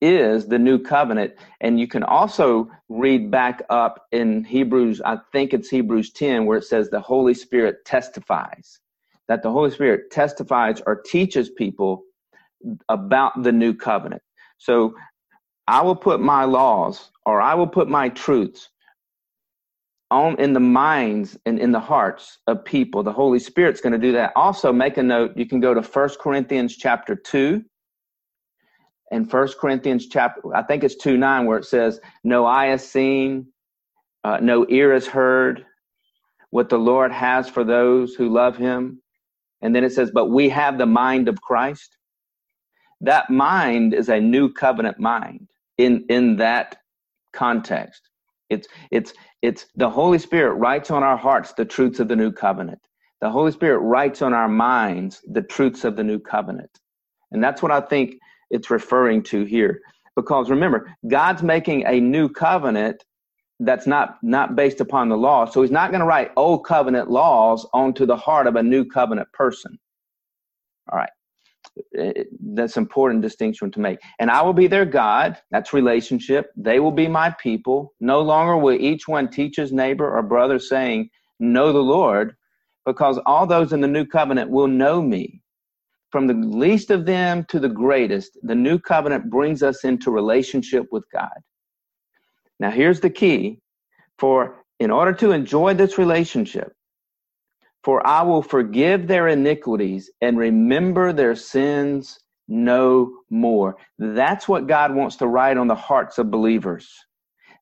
[0.02, 1.32] is the new covenant.
[1.62, 6.58] And you can also read back up in Hebrews, I think it's Hebrews 10, where
[6.58, 8.78] it says the Holy Spirit testifies,
[9.28, 12.02] that the Holy Spirit testifies or teaches people
[12.90, 14.22] about the new covenant.
[14.58, 14.94] So
[15.66, 18.68] I will put my laws or I will put my truths
[20.12, 23.02] on in the minds and in the hearts of people.
[23.02, 24.32] The Holy Spirit's going to do that.
[24.36, 27.64] Also, make a note, you can go to First Corinthians chapter 2
[29.12, 32.88] and First Corinthians chapter, I think it's 2 9, where it says, No eye has
[32.88, 33.46] seen,
[34.24, 35.66] uh, no ear has heard
[36.50, 39.02] what the Lord has for those who love him.
[39.60, 41.98] And then it says, But we have the mind of Christ.
[43.02, 46.78] That mind is a new covenant mind in, in that
[47.34, 48.08] context.
[48.52, 52.32] It's, it's, it's the Holy Spirit writes on our hearts the truths of the new
[52.32, 52.80] covenant.
[53.20, 56.70] The Holy Spirit writes on our minds the truths of the new covenant.
[57.32, 58.16] And that's what I think
[58.50, 59.80] it's referring to here.
[60.16, 63.04] Because remember, God's making a new covenant
[63.60, 65.46] that's not not based upon the law.
[65.46, 68.84] So he's not going to write old covenant laws onto the heart of a new
[68.84, 69.78] covenant person.
[70.90, 71.10] All right.
[71.78, 73.98] Eh, eh, that's important distinction to make.
[74.18, 75.38] And I will be their God.
[75.50, 76.50] That's relationship.
[76.56, 77.94] They will be my people.
[78.00, 81.10] No longer will each one teach his neighbor or brother, saying,
[81.40, 82.36] Know the Lord,
[82.84, 85.40] because all those in the new covenant will know me.
[86.10, 90.86] From the least of them to the greatest, the new covenant brings us into relationship
[90.92, 91.30] with God.
[92.60, 93.60] Now, here's the key
[94.18, 96.74] for in order to enjoy this relationship,
[97.84, 102.18] for I will forgive their iniquities and remember their sins
[102.48, 103.76] no more.
[103.98, 106.88] That's what God wants to write on the hearts of believers.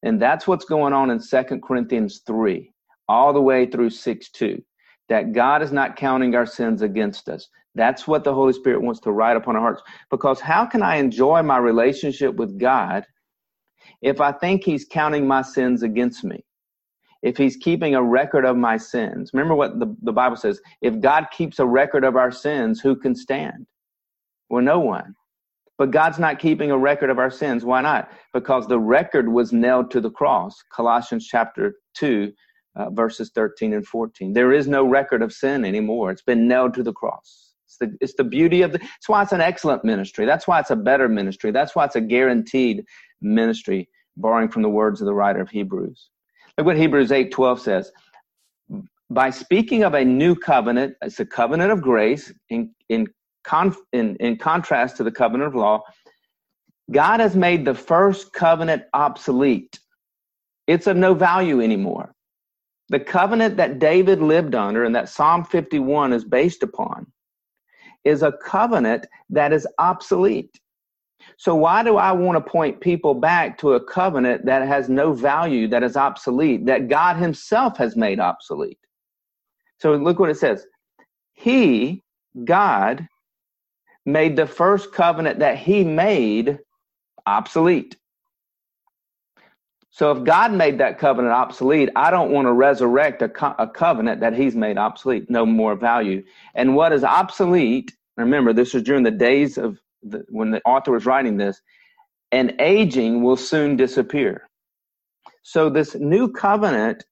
[0.03, 2.73] And that's what's going on in Second Corinthians 3,
[3.09, 4.63] all the way through 6 2.
[5.09, 7.49] That God is not counting our sins against us.
[7.75, 9.83] That's what the Holy Spirit wants to write upon our hearts.
[10.11, 13.05] Because how can I enjoy my relationship with God
[14.03, 16.45] if I think He's counting my sins against me?
[17.23, 19.31] If he's keeping a record of my sins.
[19.33, 22.97] Remember what the, the Bible says if God keeps a record of our sins, who
[22.97, 23.67] can stand?
[24.49, 25.15] Well, no one.
[25.79, 27.65] But God's not keeping a record of our sins.
[27.65, 28.11] Why not?
[28.35, 30.55] Because the record was nailed to the cross.
[30.75, 32.33] Colossians chapter 2,
[32.77, 34.35] uh, verses 13 and 14.
[34.35, 36.11] There is no record of sin anymore.
[36.11, 37.55] It's been nailed to the cross.
[37.65, 40.27] It's the, it's the beauty of the, that's why it's an excellent ministry.
[40.27, 41.51] That's why it's a better ministry.
[41.51, 42.85] That's why it's a guaranteed
[43.23, 46.11] ministry, borrowing from the words of the writer of Hebrews.
[46.57, 47.93] Look what Hebrews 8 12 says.
[49.11, 53.09] By speaking of a new covenant, it's a covenant of grace in, in,
[53.43, 55.83] con, in, in contrast to the covenant of law.
[56.93, 59.79] God has made the first covenant obsolete.
[60.67, 62.15] It's of no value anymore.
[62.89, 67.07] The covenant that David lived under and that Psalm 51 is based upon
[68.05, 70.59] is a covenant that is obsolete.
[71.41, 75.15] So why do I want to point people back to a covenant that has no
[75.15, 78.79] value, that is obsolete, that God himself has made obsolete?
[79.79, 80.67] So look what it says.
[81.33, 82.03] He,
[82.45, 83.09] God,
[84.05, 86.59] made the first covenant that he made
[87.25, 87.97] obsolete.
[89.89, 93.67] So if God made that covenant obsolete, I don't want to resurrect a, co- a
[93.67, 96.23] covenant that he's made obsolete, no more value.
[96.55, 100.93] And what is obsolete, remember, this was during the days of the, when the author
[100.93, 101.61] was writing this,
[102.33, 104.49] and aging will soon disappear.
[105.43, 107.05] So this new covenant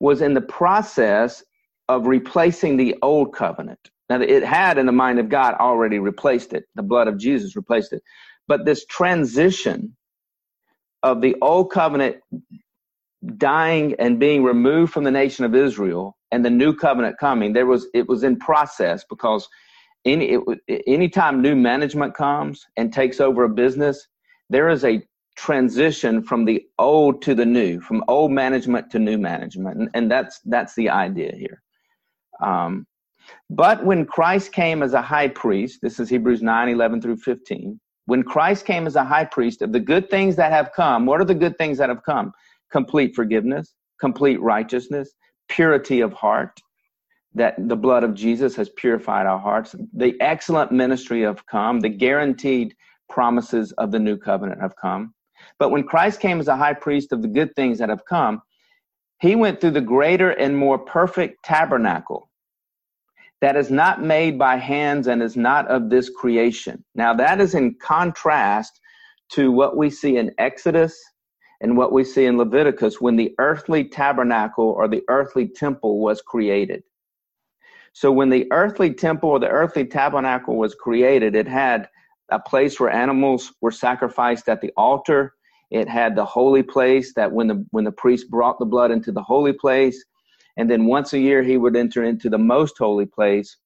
[0.00, 1.44] was in the process
[1.88, 3.90] of replacing the old covenant.
[4.10, 6.64] Now, it had in the mind of God already replaced it.
[6.74, 8.02] The blood of Jesus replaced it.
[8.48, 9.96] But this transition
[11.02, 12.16] of the old covenant
[13.38, 17.66] dying and being removed from the nation of Israel and the new covenant coming, there
[17.66, 19.48] was it was in process because
[20.06, 20.38] any
[20.86, 24.06] anytime new management comes and takes over a business,
[24.48, 25.02] there is a
[25.36, 30.10] transition from the old to the new, from old management to new management, and, and
[30.10, 31.62] that's that's the idea here.
[32.40, 32.86] Um,
[33.50, 37.80] but when Christ came as a high priest, this is Hebrews 9, 11 through 15.
[38.06, 41.20] When Christ came as a high priest of the good things that have come, what
[41.20, 42.32] are the good things that have come?
[42.70, 45.12] Complete forgiveness, complete righteousness,
[45.48, 46.60] purity of heart,
[47.36, 49.74] that the blood of Jesus has purified our hearts.
[49.92, 51.80] The excellent ministry have come.
[51.80, 52.74] The guaranteed
[53.10, 55.14] promises of the new covenant have come.
[55.58, 58.40] But when Christ came as a high priest of the good things that have come,
[59.20, 62.30] he went through the greater and more perfect tabernacle,
[63.42, 66.82] that is not made by hands and is not of this creation.
[66.94, 68.80] Now, that is in contrast
[69.32, 70.98] to what we see in Exodus
[71.60, 76.22] and what we see in Leviticus when the earthly tabernacle or the earthly temple was
[76.22, 76.82] created.
[77.96, 81.88] So, when the earthly temple or the earthly tabernacle was created, it had
[82.30, 85.32] a place where animals were sacrificed at the altar.
[85.70, 89.12] It had the holy place that when the when the priest brought the blood into
[89.12, 90.04] the holy place,
[90.58, 93.56] and then once a year he would enter into the most holy place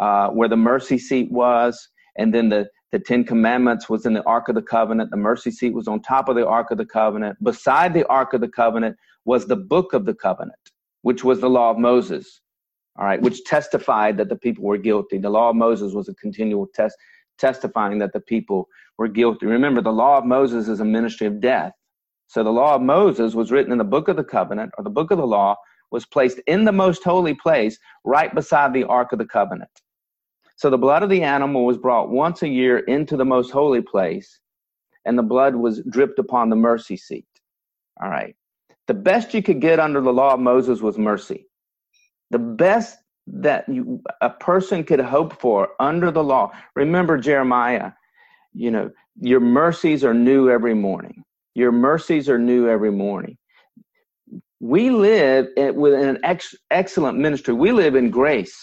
[0.00, 4.24] uh, where the mercy seat was, and then the the Ten Commandments was in the
[4.24, 5.10] Ark of the Covenant.
[5.10, 7.36] The mercy seat was on top of the Ark of the Covenant.
[7.44, 10.70] Beside the Ark of the Covenant was the Book of the Covenant,
[11.02, 12.40] which was the Law of Moses.
[12.98, 15.18] All right, which testified that the people were guilty.
[15.18, 16.96] The Law of Moses was a continual test
[17.38, 18.68] testifying that the people
[18.98, 19.46] were guilty.
[19.46, 21.72] Remember, the law of Moses is a ministry of death.
[22.28, 24.90] So the law of Moses was written in the book of the covenant or the
[24.90, 25.56] book of the law
[25.90, 29.70] was placed in the most holy place right beside the ark of the covenant.
[30.56, 33.82] So the blood of the animal was brought once a year into the most holy
[33.82, 34.40] place
[35.04, 37.26] and the blood was dripped upon the mercy seat.
[38.02, 38.34] All right.
[38.86, 41.46] The best you could get under the law of Moses was mercy.
[42.30, 46.52] The best that you, a person could hope for under the law.
[46.76, 47.92] Remember Jeremiah,
[48.54, 51.24] you know, your mercies are new every morning.
[51.54, 53.38] Your mercies are new every morning.
[54.60, 57.54] We live with an ex- excellent ministry.
[57.54, 58.56] We live in grace.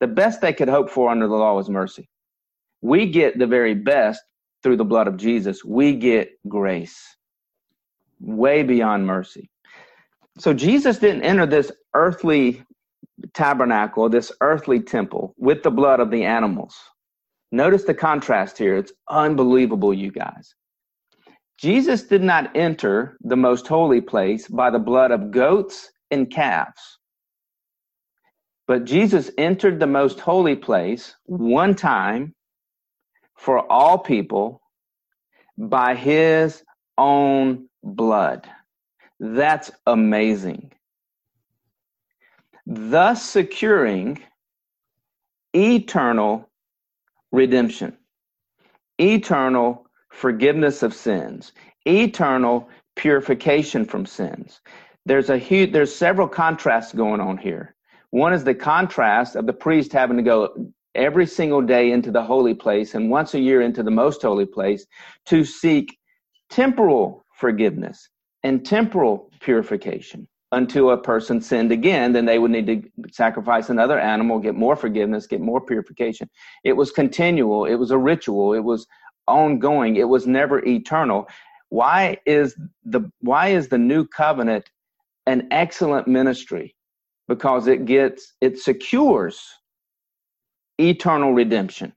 [0.00, 2.08] The best they could hope for under the law is mercy.
[2.82, 4.22] We get the very best
[4.62, 5.64] through the blood of Jesus.
[5.64, 7.16] We get grace
[8.20, 9.50] way beyond mercy.
[10.38, 12.64] So Jesus didn't enter this earthly
[13.34, 16.76] tabernacle, this earthly temple, with the blood of the animals.
[17.52, 18.76] Notice the contrast here.
[18.76, 20.54] It's unbelievable, you guys.
[21.58, 26.98] Jesus did not enter the most holy place by the blood of goats and calves.
[28.66, 32.34] But Jesus entered the most holy place one time
[33.36, 34.60] for all people
[35.58, 36.64] by his
[36.98, 38.48] own blood.
[39.20, 40.73] That's amazing
[42.66, 44.22] thus securing
[45.54, 46.48] eternal
[47.32, 47.96] redemption,
[48.98, 51.52] eternal forgiveness of sins,
[51.86, 54.60] eternal purification from sins.
[55.06, 57.74] There's a huge, there's several contrasts going on here.
[58.10, 62.22] One is the contrast of the priest having to go every single day into the
[62.22, 64.86] holy place and once a year into the most holy place
[65.26, 65.98] to seek
[66.48, 68.08] temporal forgiveness
[68.44, 72.82] and temporal purification until a person sinned again, then they would need to
[73.12, 76.28] sacrifice another animal, get more forgiveness, get more purification.
[76.64, 78.86] It was continual, it was a ritual, it was
[79.26, 81.28] ongoing, it was never eternal.
[81.70, 84.70] Why is the why is the new covenant
[85.26, 86.76] an excellent ministry?
[87.26, 89.40] Because it gets it secures
[90.78, 91.92] eternal redemption.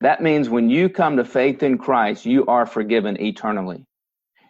[0.00, 3.86] That means when you come to faith in Christ, you are forgiven eternally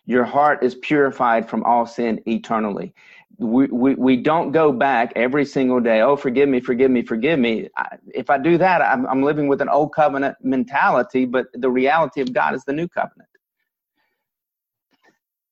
[0.07, 2.95] your heart is purified from all sin eternally.
[3.39, 7.39] We, we, we don't go back every single day, oh, forgive me, forgive me, forgive
[7.39, 7.69] me.
[7.77, 11.71] I, if I do that, I'm, I'm living with an old covenant mentality, but the
[11.71, 13.29] reality of God is the new covenant.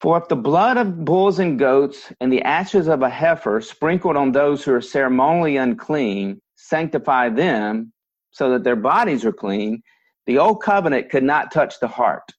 [0.01, 4.16] For if the blood of bulls and goats and the ashes of a heifer sprinkled
[4.16, 7.92] on those who are ceremonially unclean sanctify them
[8.30, 9.82] so that their bodies are clean,
[10.26, 12.32] the old covenant could not touch the heart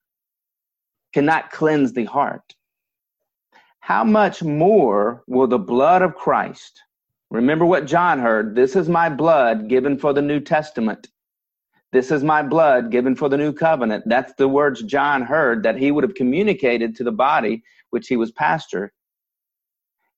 [1.14, 2.56] cannot cleanse the heart.
[3.80, 6.82] How much more will the blood of Christ?
[7.30, 8.56] Remember what John heard.
[8.56, 11.08] This is my blood given for the New Testament.
[11.92, 14.04] This is my blood given for the new covenant.
[14.08, 18.16] That's the words John heard that he would have communicated to the body which he
[18.16, 18.94] was pastor.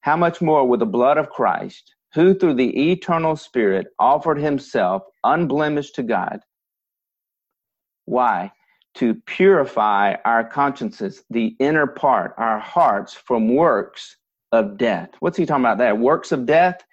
[0.01, 5.03] How much more will the blood of Christ, who through the eternal Spirit offered himself
[5.23, 6.41] unblemished to God?
[8.05, 8.51] Why?
[8.95, 14.17] To purify our consciences, the inner part, our hearts, from works
[14.51, 15.09] of death.
[15.19, 15.95] What's he talking about there?
[15.95, 16.83] Works of death?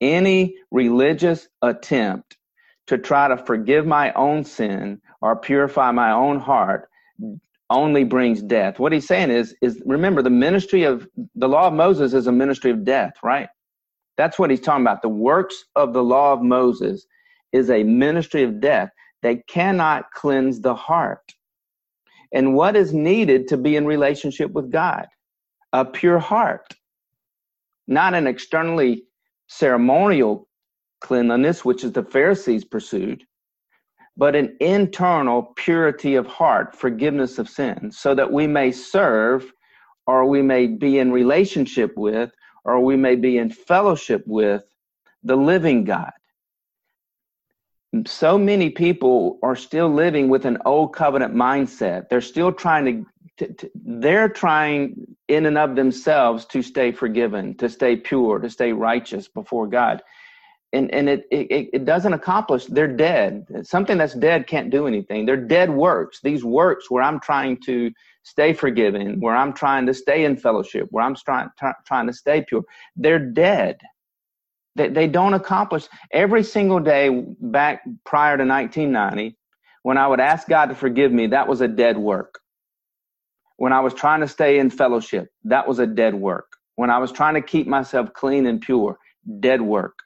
[0.00, 2.36] Any religious attempt
[2.86, 6.88] to try to forgive my own sin or purify my own heart
[7.70, 8.78] only brings death.
[8.78, 12.32] What he's saying is, is remember the ministry of the law of Moses is a
[12.32, 13.48] ministry of death, right?
[14.16, 15.02] That's what he's talking about.
[15.02, 17.06] The works of the law of Moses
[17.52, 18.90] is a ministry of death
[19.22, 21.34] that cannot cleanse the heart
[22.32, 25.06] and what is needed to be in relationship with God
[25.74, 26.74] a pure heart,
[27.86, 29.04] not an externally
[29.48, 30.48] ceremonial
[31.00, 33.22] cleanliness, which is the Pharisees pursued,
[34.16, 39.52] but an internal purity of heart, forgiveness of sins, so that we may serve
[40.06, 42.30] or we may be in relationship with
[42.64, 44.64] or we may be in fellowship with
[45.22, 46.12] the living God.
[48.06, 52.08] So many people are still living with an old covenant mindset.
[52.08, 52.84] They're still trying
[53.38, 58.38] to, to, to, they're trying in and of themselves to stay forgiven, to stay pure,
[58.40, 60.02] to stay righteous before God.
[60.74, 63.46] And, and it, it, it doesn't accomplish, they're dead.
[63.62, 65.24] Something that's dead can't do anything.
[65.24, 66.20] They're dead works.
[66.22, 67.90] These works where I'm trying to
[68.22, 71.48] stay forgiven, where I'm trying to stay in fellowship, where I'm trying,
[71.86, 72.64] trying to stay pure,
[72.96, 73.78] they're dead
[74.78, 79.36] they, they don't accomplish every single day back prior to 1990
[79.82, 82.40] when I would ask God to forgive me, that was a dead work.
[83.56, 86.46] When I was trying to stay in fellowship, that was a dead work.
[86.76, 88.98] When I was trying to keep myself clean and pure,
[89.40, 89.98] dead work.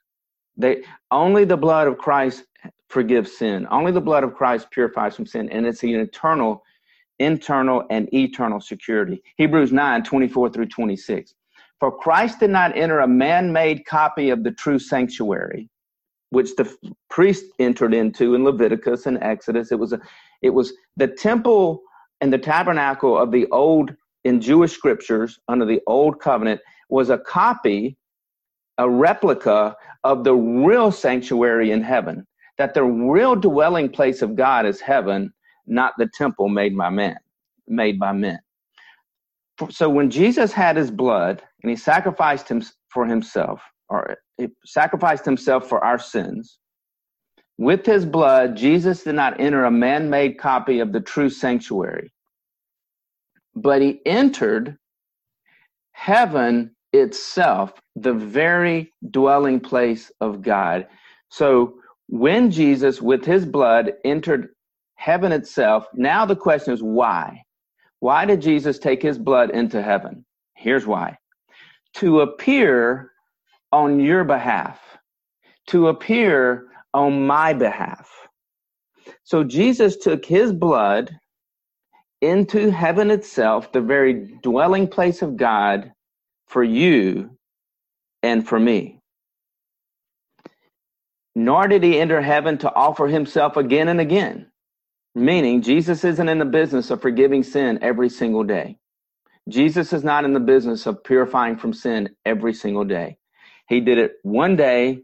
[0.57, 2.45] They only the blood of Christ
[2.89, 3.67] forgives sin.
[3.71, 6.63] Only the blood of Christ purifies from sin, and it's an eternal,
[7.19, 9.23] internal, and eternal security.
[9.37, 11.35] Hebrews 9, 24 through 26.
[11.83, 15.69] For Christ did not enter a man made copy of the true sanctuary,
[16.31, 16.73] which the
[17.11, 19.73] priest entered into in Leviticus and Exodus.
[19.73, 19.99] It was, a,
[20.43, 21.83] it was the temple
[22.21, 27.19] and the tabernacle of the old, in Jewish scriptures, under the old covenant, was a
[27.19, 27.97] copy,
[28.79, 29.75] a replica
[30.05, 32.25] of the real sanctuary in heaven.
[32.59, 35.33] That the real dwelling place of God is heaven,
[35.67, 37.19] not the temple made by man,
[37.67, 38.39] made by men
[39.71, 45.25] so when Jesus had his blood and he sacrificed him for himself, or he sacrificed
[45.25, 46.59] himself for our sins,
[47.59, 52.13] with his blood, Jesus did not enter a man made copy of the true sanctuary,
[53.55, 54.77] but he entered
[55.93, 60.87] heaven itself, the very dwelling place of God.
[61.29, 61.75] So
[62.09, 64.49] when Jesus, with his blood, entered
[64.97, 67.45] heaven itself, now the question is why?
[68.01, 70.25] Why did Jesus take his blood into heaven?
[70.57, 71.19] Here's why
[71.95, 73.13] to appear
[73.73, 74.81] on your behalf,
[75.69, 78.11] to appear on my behalf.
[79.25, 81.11] So Jesus took his blood
[82.21, 85.93] into heaven itself, the very dwelling place of God,
[86.49, 87.37] for you
[88.23, 89.01] and for me.
[91.35, 94.51] Nor did he enter heaven to offer himself again and again.
[95.15, 98.79] Meaning, Jesus isn't in the business of forgiving sin every single day.
[99.49, 103.19] Jesus is not in the business of purifying from sin every single day.
[103.69, 105.03] He did it one day,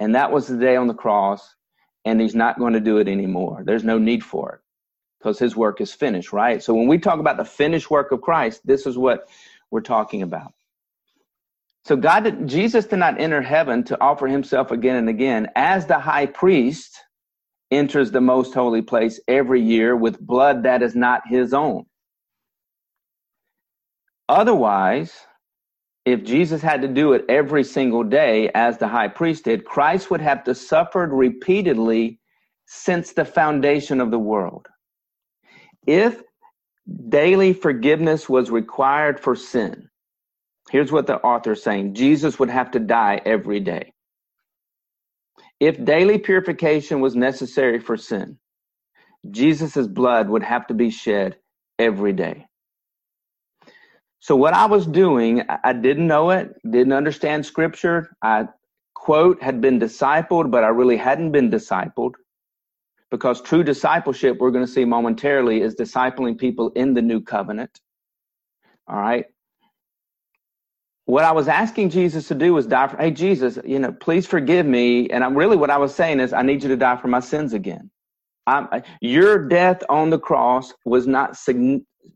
[0.00, 1.54] and that was the day on the cross,
[2.04, 3.62] and he's not going to do it anymore.
[3.64, 4.60] There's no need for it
[5.18, 6.62] because his work is finished, right?
[6.62, 9.28] So when we talk about the finished work of Christ, this is what
[9.70, 10.52] we're talking about.
[11.84, 15.86] So God, did, Jesus did not enter heaven to offer himself again and again as
[15.86, 16.98] the high priest
[17.70, 21.86] enters the most holy place every year with blood that is not his own.
[24.28, 25.12] Otherwise,
[26.04, 30.10] if Jesus had to do it every single day as the high priest did, Christ
[30.10, 32.20] would have to suffered repeatedly
[32.66, 34.66] since the foundation of the world.
[35.86, 36.22] If
[37.08, 39.88] daily forgiveness was required for sin,
[40.70, 43.92] here's what the author is saying Jesus would have to die every day.
[45.60, 48.38] If daily purification was necessary for sin,
[49.30, 51.36] Jesus' blood would have to be shed
[51.78, 52.46] every day.
[54.24, 58.16] So, what I was doing, I didn't know it, didn't understand scripture.
[58.22, 58.48] I,
[58.94, 62.14] quote, had been discipled, but I really hadn't been discipled
[63.10, 67.80] because true discipleship, we're going to see momentarily, is discipling people in the new covenant.
[68.88, 69.26] All right
[71.06, 74.26] what I was asking Jesus to do was die for, hey, Jesus, you know, please
[74.26, 75.08] forgive me.
[75.10, 77.20] And I'm really what I was saying is, I need you to die for my
[77.20, 77.90] sins again.
[78.46, 78.68] I'm,
[79.00, 81.36] your death on the cross was not,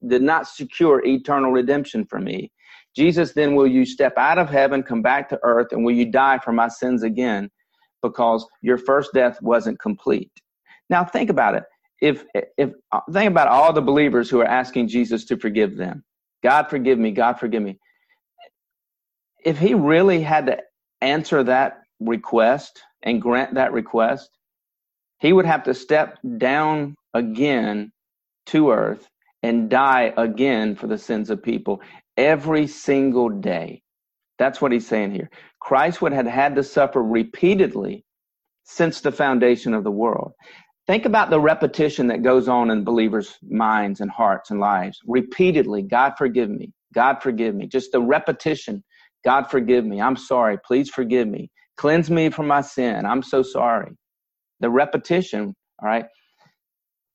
[0.07, 2.51] did not secure eternal redemption for me.
[2.97, 6.11] Jesus, then will you step out of heaven, come back to earth, and will you
[6.11, 7.51] die for my sins again?
[8.03, 10.31] Because your first death wasn't complete.
[10.91, 11.65] Now think about it.
[12.01, 12.25] If,
[12.57, 16.05] if, uh, think about all the believers who are asking Jesus to forgive them.
[16.43, 17.79] God forgive me, God forgive me
[19.45, 20.59] if he really had to
[21.01, 24.31] answer that request and grant that request,
[25.21, 27.91] he would have to step down again
[28.47, 29.09] to earth
[29.43, 31.81] and die again for the sins of people
[32.17, 33.83] every single day.
[34.39, 35.31] That's what he's saying here.
[35.61, 38.05] Christ would have had to suffer repeatedly
[38.65, 40.33] since the foundation of the world.
[40.87, 44.99] Think about the repetition that goes on in believers' minds and hearts and lives.
[45.07, 46.73] Repeatedly, God forgive me.
[46.95, 47.67] God forgive me.
[47.67, 48.83] Just the repetition
[49.25, 50.01] God, forgive me.
[50.01, 50.59] I'm sorry.
[50.67, 51.51] Please forgive me.
[51.77, 53.07] Cleanse me from my sin.
[53.07, 53.93] I'm so sorry.
[54.61, 56.07] The repetition, all right?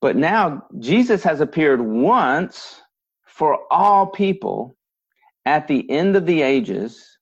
[0.04, 2.82] But now Jesus has appeared once
[3.24, 4.76] for all people
[5.46, 7.16] at the end of the ages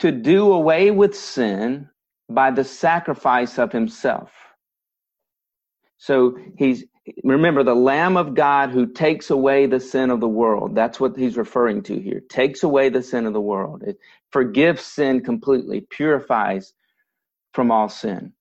[0.00, 1.88] to do away with sin
[2.28, 4.30] by the sacrifice of himself.
[5.96, 6.84] So he's
[7.24, 10.74] remember the lamb of God who takes away the sin of the world.
[10.74, 12.20] That's what he's referring to here.
[12.28, 13.82] Takes away the sin of the world.
[13.82, 13.98] It
[14.30, 16.74] forgives sin completely, purifies
[17.54, 18.34] from all sin.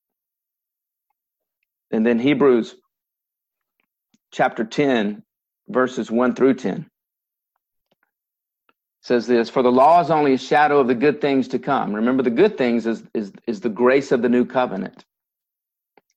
[1.91, 2.75] And then Hebrews
[4.31, 5.23] chapter 10
[5.67, 6.89] verses 1 through 10
[9.01, 11.93] says this for the law is only a shadow of the good things to come.
[11.93, 15.05] Remember the good things is is is the grace of the new covenant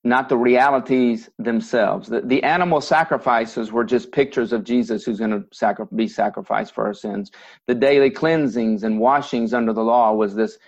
[0.04, 2.08] not the realities themselves.
[2.08, 6.74] The, the animal sacrifices were just pictures of jesus who's going to sacri- be sacrificed
[6.74, 7.30] for our sins.
[7.68, 10.58] The daily cleansings and washings under the law was this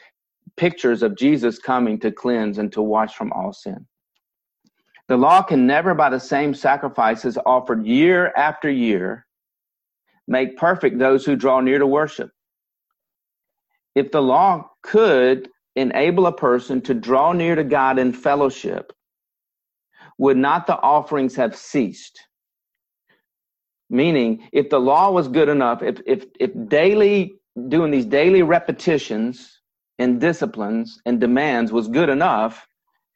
[0.56, 3.84] pictures of jesus coming to cleanse and to wash from all sin
[5.08, 9.26] the law can never, by the same sacrifices offered year after year,
[10.26, 12.30] make perfect those who draw near to worship.
[13.94, 18.92] If the law could enable a person to draw near to God in fellowship,
[20.18, 22.20] would not the offerings have ceased?
[23.90, 27.34] Meaning, if the law was good enough, if, if, if daily,
[27.68, 29.60] doing these daily repetitions
[29.98, 32.66] and disciplines and demands was good enough,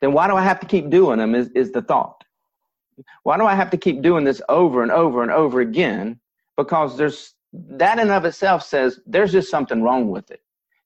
[0.00, 1.34] then why do I have to keep doing them?
[1.34, 2.24] Is, is the thought.
[3.22, 6.20] Why do I have to keep doing this over and over and over again?
[6.56, 10.40] Because there's that in of itself says there's just something wrong with it.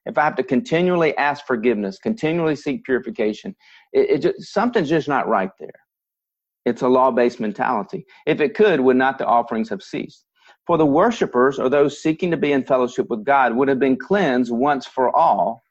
[0.05, 3.55] If I have to continually ask forgiveness, continually seek purification,
[3.93, 5.71] it, it just, something's just not right there.
[6.65, 8.07] It's a law-based mentality.
[8.27, 10.25] If it could, would not the offerings have ceased?
[10.67, 13.97] For the worshippers or those seeking to be in fellowship with God would have been
[13.97, 15.63] cleansed once for all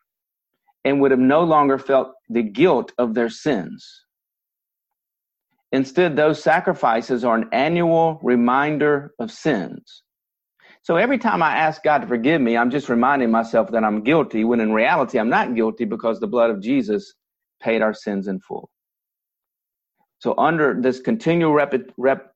[0.84, 4.06] and would have no longer felt the guilt of their sins.
[5.72, 10.04] Instead, those sacrifices are an annual reminder of sins.
[10.84, 14.04] So every time I ask God to forgive me, I'm just reminding myself that I'm
[14.04, 17.14] guilty, when in reality, I'm not guilty because the blood of Jesus
[17.62, 18.70] paid our sins in full.
[20.20, 22.34] So, under this continual rep, rep,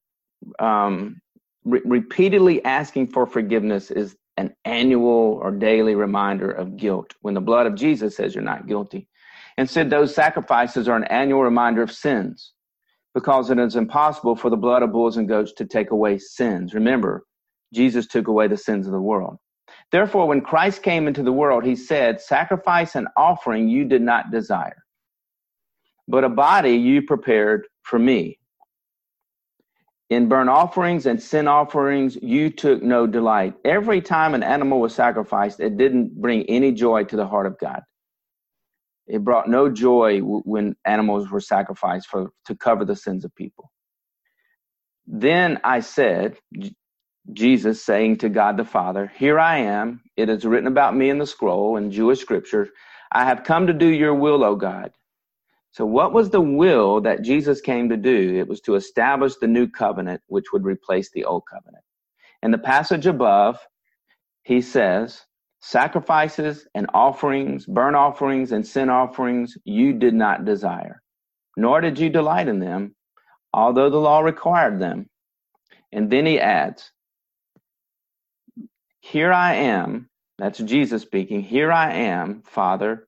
[0.60, 1.20] um,
[1.64, 7.42] re- repeatedly asking for forgiveness is an annual or daily reminder of guilt when the
[7.42, 9.08] blood of Jesus says you're not guilty.
[9.58, 12.54] Instead, those sacrifices are an annual reminder of sins
[13.14, 16.74] because it is impossible for the blood of bulls and goats to take away sins.
[16.74, 17.26] Remember,
[17.74, 19.38] Jesus took away the sins of the world.
[19.92, 24.32] Therefore, when Christ came into the world, he said, Sacrifice and offering you did not
[24.32, 24.84] desire,
[26.08, 28.40] but a body you prepared for me.
[30.10, 33.56] In burnt offerings and sin offerings, you took no delight.
[33.64, 37.58] Every time an animal was sacrificed, it didn't bring any joy to the heart of
[37.58, 37.82] God.
[39.08, 43.72] It brought no joy when animals were sacrificed for to cover the sins of people.
[45.08, 46.38] Then I said,
[47.34, 50.02] Jesus saying to God the Father, Here I am.
[50.18, 52.70] It is written about me in the scroll in Jewish scripture.
[53.12, 54.92] I have come to do your will, O God.
[55.72, 58.38] So, what was the will that Jesus came to do?
[58.40, 61.84] It was to establish the new covenant, which would replace the old covenant.
[62.44, 63.60] In the passage above,
[64.44, 65.22] he says,
[65.68, 71.02] Sacrifices and offerings, burnt offerings and sin offerings, you did not desire,
[71.58, 72.94] nor did you delight in them,
[73.52, 75.10] although the law required them.
[75.92, 76.92] And then he adds,
[79.00, 80.08] Here I am,
[80.38, 83.08] that's Jesus speaking, here I am, Father,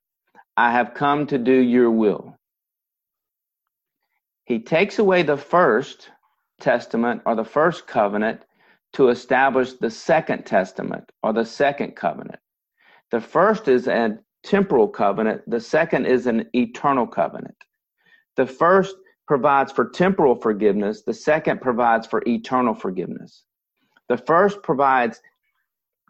[0.57, 2.35] I have come to do your will.
[4.45, 6.09] He takes away the first
[6.59, 8.41] testament or the first covenant
[8.93, 12.39] to establish the second testament or the second covenant.
[13.11, 17.55] The first is a temporal covenant, the second is an eternal covenant.
[18.35, 18.95] The first
[19.27, 23.43] provides for temporal forgiveness, the second provides for eternal forgiveness.
[24.09, 25.21] The first provides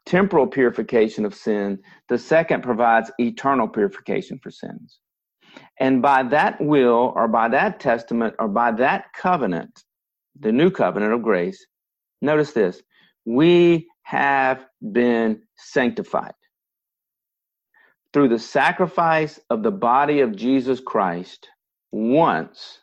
[0.06, 1.80] temporal purification of sin,
[2.10, 5.00] the second provides eternal purification for sins.
[5.80, 9.84] And by that will, or by that testament, or by that covenant,
[10.40, 11.66] the new covenant of grace,
[12.22, 12.82] notice this
[13.26, 16.34] we have been sanctified
[18.18, 21.50] through the sacrifice of the body of Jesus Christ
[21.92, 22.80] once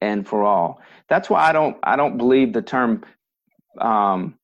[0.00, 0.80] and for all.
[1.10, 3.04] That's why I don't I don't believe the term
[3.78, 4.38] um,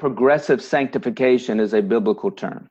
[0.00, 2.68] progressive sanctification is a biblical term.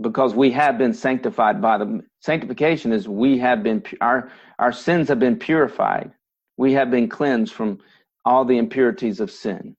[0.00, 5.06] Because we have been sanctified by the sanctification is we have been our our sins
[5.06, 6.10] have been purified.
[6.56, 7.78] We have been cleansed from
[8.24, 9.76] all the impurities of sin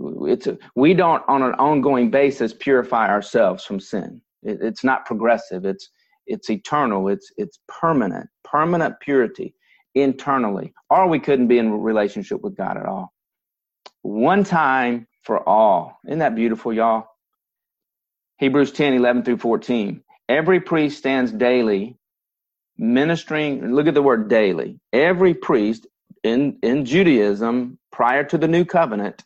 [0.00, 4.22] it's a, we don't on an ongoing basis purify ourselves from sin.
[4.42, 5.64] It, it's not progressive.
[5.66, 5.90] It's
[6.26, 7.08] it's eternal.
[7.08, 9.54] It's it's permanent permanent purity
[9.94, 10.74] internally.
[10.90, 13.12] Or we couldn't be in relationship with god at all.
[14.02, 15.98] One time for all.
[16.06, 17.06] Isn't that beautiful y'all?
[18.38, 20.02] Hebrews 10, 11 through 14.
[20.28, 21.96] Every priest stands daily
[22.78, 23.74] ministering.
[23.74, 24.80] Look at the word daily.
[24.92, 25.86] Every priest
[26.24, 29.24] in, in Judaism prior to the new covenant,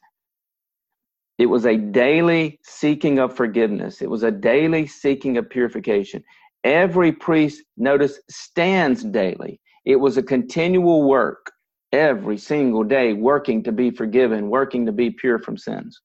[1.39, 4.01] it was a daily seeking of forgiveness.
[4.03, 6.22] It was a daily seeking of purification.
[6.62, 9.61] Every priest, notice, stands daily.
[9.85, 11.53] It was a continual work
[11.93, 16.01] every single day, working to be forgiven, working to be pure from sins.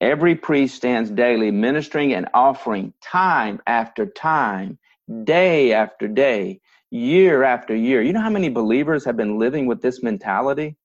[0.00, 4.78] Every priest stands daily ministering and offering time after time,
[5.24, 6.60] day after day,
[6.90, 8.02] year after year.
[8.02, 10.76] You know how many believers have been living with this mentality?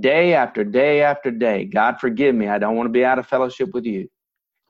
[0.00, 1.64] Day after day after day.
[1.64, 2.48] God, forgive me.
[2.48, 4.08] I don't want to be out of fellowship with you.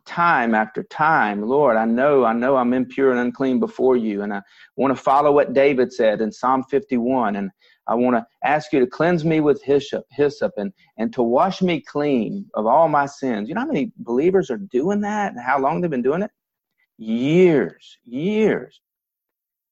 [0.05, 4.23] Time after time, Lord, I know, I know I'm impure and unclean before you.
[4.23, 4.43] And I
[4.77, 7.37] want to follow what David said in Psalm 51.
[7.37, 7.51] And
[7.87, 11.63] I want to ask you to cleanse me with hyssop, hyssop and, and to wash
[11.63, 13.49] me clean of all my sins.
[13.49, 16.31] You know how many believers are doing that and how long they've been doing it?
[16.99, 18.82] Years, years.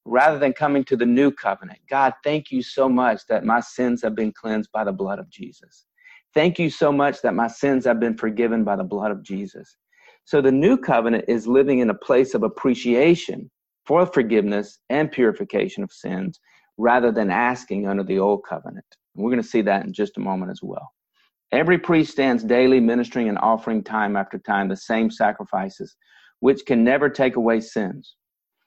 [0.05, 1.78] Rather than coming to the new covenant.
[1.88, 5.28] God, thank you so much that my sins have been cleansed by the blood of
[5.30, 5.84] Jesus.
[6.34, 9.76] Thank you so much that my sins have been forgiven by the blood of Jesus.
[10.24, 13.51] So the new covenant is living in a place of appreciation
[13.84, 16.38] for forgiveness and purification of sins
[16.78, 18.86] rather than asking under the old covenant.
[19.14, 20.92] And we're going to see that in just a moment as well.
[21.53, 25.96] Every priest stands daily ministering and offering time after time the same sacrifices,
[26.38, 28.14] which can never take away sins.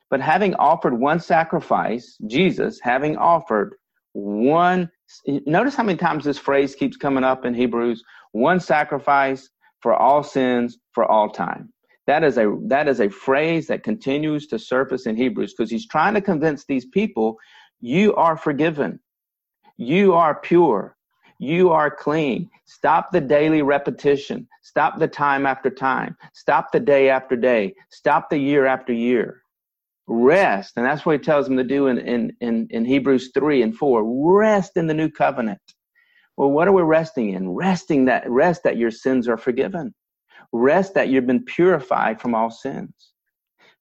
[0.10, 3.76] But having offered one sacrifice, Jesus, having offered
[4.14, 4.91] one,
[5.28, 9.49] notice how many times this phrase keeps coming up in Hebrews one sacrifice
[9.82, 11.72] for all sins for all time.
[12.08, 15.88] That is a that is a phrase that continues to surface in Hebrews because he's
[15.88, 17.38] trying to convince these people
[17.80, 18.99] you are forgiven.
[19.78, 20.95] You are pure.
[21.39, 22.49] You are clean.
[22.66, 24.47] Stop the daily repetition.
[24.62, 26.16] Stop the time after time.
[26.34, 27.74] Stop the day after day.
[27.91, 29.43] Stop the year after year.
[30.08, 30.74] Rest.
[30.76, 33.76] And that's what he tells them to do in, in, in, in Hebrews 3 and
[33.76, 34.38] 4.
[34.38, 35.62] Rest in the new covenant.
[36.38, 37.51] Well, what are we resting in?
[37.51, 39.93] Resting that rest that your sins are forgiven.
[40.51, 42.93] Rest that you've been purified from all sins.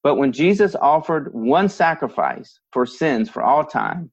[0.03, 4.11] But when Jesus offered one sacrifice for sins for all time,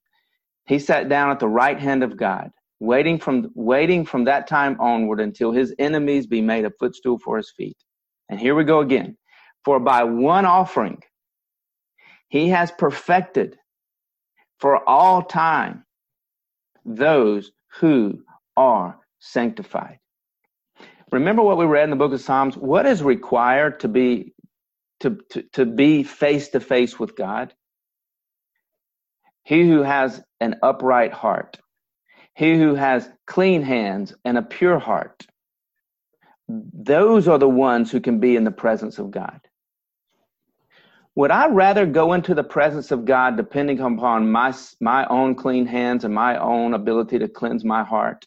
[0.68, 4.78] he sat down at the right hand of God, waiting from waiting from that time
[4.80, 7.78] onward until his enemies be made a footstool for his feet.
[8.30, 9.18] And here we go again.
[9.66, 11.01] For by one offering
[12.30, 13.57] he has perfected
[14.59, 15.86] for all time
[16.86, 18.23] those who
[18.57, 19.99] are sanctified.
[21.11, 22.55] Remember what we read in the book of Psalms?
[22.55, 24.34] What is required to be
[25.01, 27.53] to, to, to be face to face with God?
[29.43, 31.59] He who has an upright heart,
[32.36, 35.25] he who has clean hands and a pure heart,
[36.47, 39.39] those are the ones who can be in the presence of God.
[41.16, 45.66] Would I rather go into the presence of God depending upon my, my own clean
[45.66, 48.26] hands and my own ability to cleanse my heart?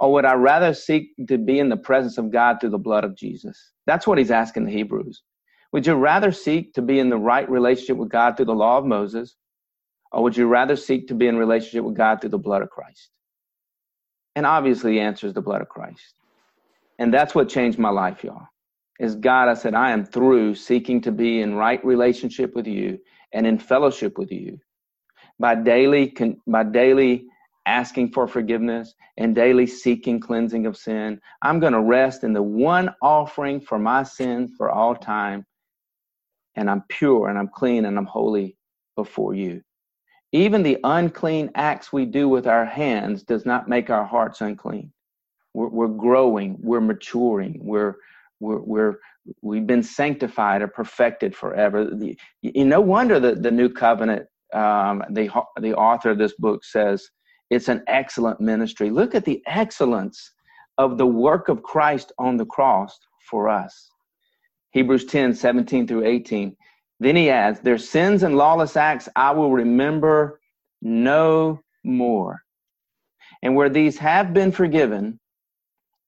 [0.00, 3.04] Or would I rather seek to be in the presence of God through the blood
[3.04, 3.72] of Jesus?
[3.86, 5.22] That's what he's asking the Hebrews.
[5.72, 8.78] Would you rather seek to be in the right relationship with God through the law
[8.78, 9.36] of Moses,
[10.12, 12.70] or would you rather seek to be in relationship with God through the blood of
[12.70, 13.10] Christ?
[14.36, 16.14] And obviously, the answer is the blood of Christ.
[16.98, 18.46] And that's what changed my life, y'all.
[19.00, 22.98] Is God, I said, I am through seeking to be in right relationship with you
[23.32, 24.60] and in fellowship with you
[25.38, 26.14] by daily,
[26.46, 27.26] by daily
[27.66, 31.20] asking for forgiveness and daily seeking cleansing of sin.
[31.42, 35.44] I'm going to rest in the one offering for my sins for all time
[36.56, 38.56] and I'm pure and I'm clean and I'm holy
[38.96, 39.62] before you.
[40.32, 44.92] Even the unclean acts we do with our hands does not make our hearts unclean.
[45.52, 47.96] We're, we're growing, we're maturing, we're,
[48.44, 48.94] we're, we're,
[49.42, 51.84] we've been sanctified or perfected forever.
[51.84, 55.30] The, you, no wonder that the new covenant, um, the,
[55.60, 57.08] the author of this book says,
[57.50, 58.90] it's an excellent ministry.
[58.90, 60.32] Look at the excellence
[60.78, 62.98] of the work of Christ on the cross
[63.30, 63.90] for us.
[64.72, 66.56] Hebrews 10, 17 through 18.
[67.00, 70.40] Then he adds, Their sins and lawless acts I will remember
[70.82, 72.42] no more.
[73.42, 75.20] And where these have been forgiven,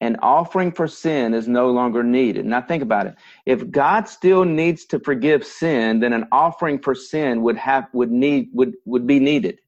[0.01, 2.45] an offering for sin is no longer needed.
[2.45, 3.15] Now think about it.
[3.47, 8.11] If God still needs to forgive sin, then an offering for sin would have would
[8.11, 9.59] need would would be needed.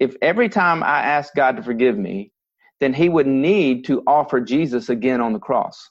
[0.00, 2.32] If every time I ask God to forgive me,
[2.80, 5.90] then he would need to offer Jesus again on the cross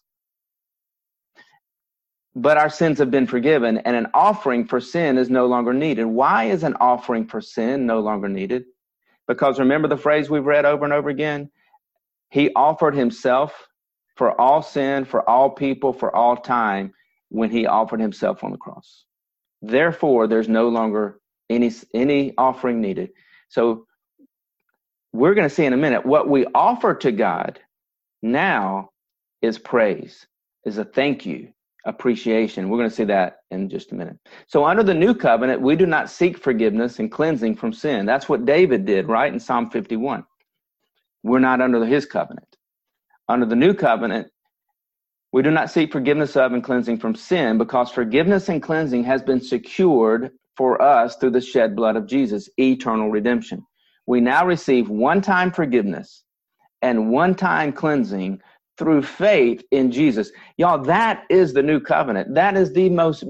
[2.38, 6.06] but our sins have been forgiven and an offering for sin is no longer needed.
[6.06, 8.66] Why is an offering for sin no longer needed?
[9.28, 11.50] Because remember the phrase we've read over and over again?
[12.30, 13.68] He offered himself
[14.16, 16.94] for all sin, for all people, for all time
[17.30, 19.06] when he offered himself on the cross.
[19.62, 21.20] Therefore, there's no longer
[21.50, 23.12] any any offering needed.
[23.50, 23.86] So
[25.14, 27.60] we're going to see in a minute what we offer to God
[28.22, 28.90] now
[29.42, 30.28] is praise,
[30.66, 31.50] is a thank you,
[31.86, 32.70] appreciation.
[32.70, 34.18] We're going to see that in just a minute.
[34.48, 38.06] So, under the new covenant, we do not seek forgiveness and cleansing from sin.
[38.06, 40.24] That's what David did, right, in Psalm 51.
[41.28, 42.56] We're not under his covenant.
[43.30, 44.30] Under the new covenant,
[45.34, 49.22] we do not seek forgiveness of and cleansing from sin because forgiveness and cleansing has
[49.22, 53.66] been secured for us through the shed blood of Jesus, eternal redemption.
[54.08, 56.24] We now receive one time forgiveness
[56.82, 58.42] and one time cleansing
[58.78, 60.32] through faith in Jesus.
[60.58, 62.34] Y'all, that is the new covenant.
[62.34, 63.26] That is the most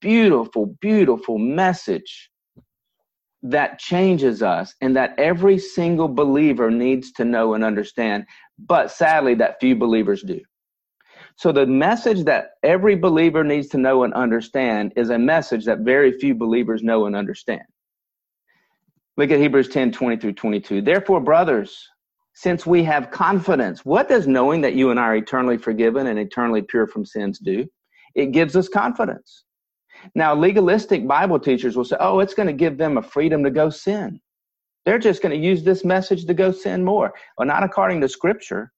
[0.00, 2.30] beautiful, beautiful message
[3.42, 8.24] that changes us and that every single believer needs to know and understand.
[8.58, 10.40] But sadly, that few believers do.
[11.36, 15.80] So the message that every believer needs to know and understand is a message that
[15.80, 17.62] very few believers know and understand.
[19.16, 20.82] Look at Hebrews 10 20 through 22.
[20.82, 21.88] Therefore, brothers,
[22.34, 26.18] since we have confidence, what does knowing that you and I are eternally forgiven and
[26.18, 27.66] eternally pure from sins do?
[28.14, 29.44] It gives us confidence.
[30.14, 33.50] Now, legalistic Bible teachers will say, oh, it's going to give them a freedom to
[33.50, 34.20] go sin.
[34.84, 37.12] They're just going to use this message to go sin more.
[37.36, 38.72] Well, not according to Scripture.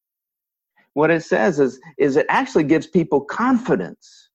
[0.95, 4.31] What it says is, is it actually gives people confidence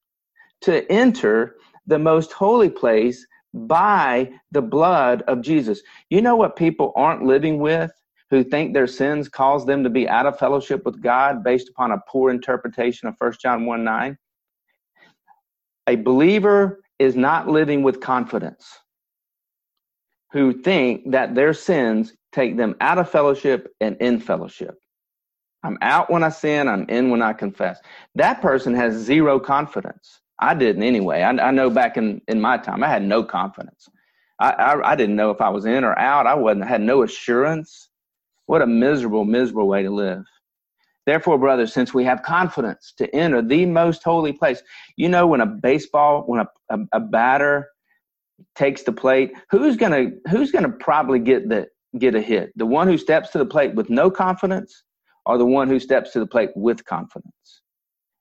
[0.61, 5.81] to enter the most holy place by the blood of Jesus.
[6.09, 7.91] You know what people aren't living with
[8.29, 11.91] who think their sins cause them to be out of fellowship with God based upon
[11.91, 14.17] a poor interpretation of 1 John 1 9?
[15.87, 18.79] A believer is not living with confidence
[20.31, 24.77] who think that their sins take them out of fellowship and in fellowship.
[25.63, 27.79] I'm out when I sin, I'm in when I confess.
[28.15, 30.21] That person has zero confidence.
[30.39, 31.21] I didn't anyway.
[31.21, 33.87] I, I know back in, in my time, I had no confidence.
[34.39, 36.27] I, I, I didn't know if I was in or out.
[36.27, 37.89] I wasn't, I had no assurance.
[38.47, 40.25] What a miserable, miserable way to live.
[41.05, 44.61] Therefore, brothers, since we have confidence to enter the most holy place,
[44.97, 47.67] you know, when a baseball, when a, a, a batter
[48.55, 51.67] takes the plate, who's gonna who's gonna probably get the
[51.99, 52.51] get a hit?
[52.55, 54.83] The one who steps to the plate with no confidence,
[55.25, 57.61] or the one who steps to the plate with confidence?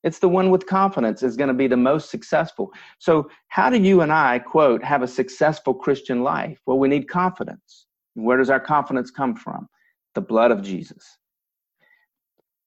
[0.04, 2.70] It's the one with confidence is going to be the most successful.
[2.98, 6.60] So, how do you and I, quote, have a successful Christian life?
[6.66, 7.86] Well, we need confidence.
[8.12, 9.66] Where does our confidence come from?
[10.14, 11.18] The blood of Jesus.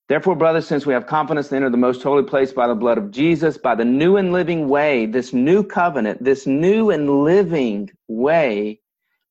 [0.08, 2.98] Therefore, brothers, since we have confidence to enter the most holy place by the blood
[2.98, 7.90] of Jesus, by the new and living way, this new covenant, this new and living
[8.08, 8.80] way,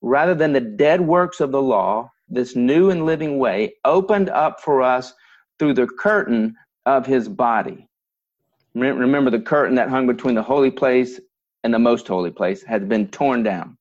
[0.02, 4.60] rather than the dead works of the law, this new and living way opened up
[4.60, 5.14] for us
[5.58, 6.54] through the curtain
[6.84, 7.88] of his body.
[8.74, 11.18] Remember, the curtain that hung between the holy place
[11.64, 13.78] and the most holy place has been torn down.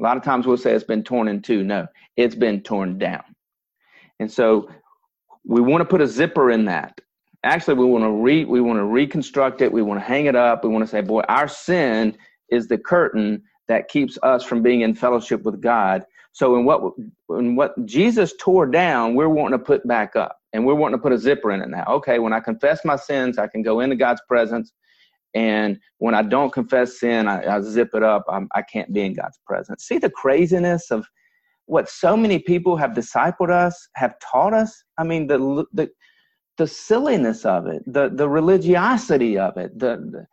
[0.00, 1.62] A lot of times we'll say it's been torn in two.
[1.62, 3.22] No, it's been torn down.
[4.18, 4.68] And so
[5.46, 7.00] we want to put a zipper in that.
[7.44, 9.72] Actually, we want to re we want to reconstruct it.
[9.72, 10.64] We want to hang it up.
[10.64, 12.16] We want to say, boy, our sin
[12.50, 16.04] is the curtain that keeps us from being in fellowship with God.
[16.32, 16.92] So in what
[17.30, 21.02] in what Jesus tore down, we're wanting to put back up, and we're wanting to
[21.02, 21.84] put a zipper in it now.
[21.88, 24.72] Okay, when I confess my sins, I can go into God's presence,
[25.34, 28.24] and when I don't confess sin, I, I zip it up.
[28.28, 29.84] I'm, I can not be in God's presence.
[29.84, 31.06] See the craziness of
[31.66, 34.82] what so many people have discipled us, have taught us.
[34.98, 35.90] I mean, the the
[36.56, 40.26] the silliness of it, the the religiosity of it, the, the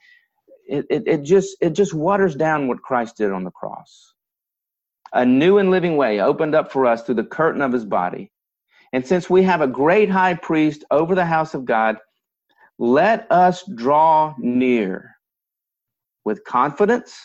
[0.67, 4.13] it, it, it just it just waters down what Christ did on the cross.
[5.13, 8.31] A new and living way opened up for us through the curtain of his body.
[8.93, 11.97] And since we have a great high priest over the house of God,
[12.79, 15.15] let us draw near
[16.25, 17.15] with confidence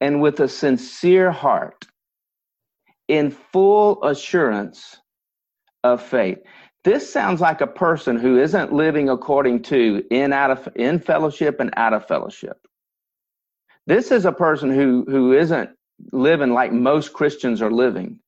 [0.00, 1.86] and with a sincere heart
[3.10, 4.96] in full assurance
[5.82, 6.38] of faith.
[6.84, 11.58] This sounds like a person who isn't living according to in out of in fellowship
[11.58, 12.66] and out of fellowship.
[13.86, 15.70] This is a person who who isn't
[16.12, 18.20] living like most Christians are living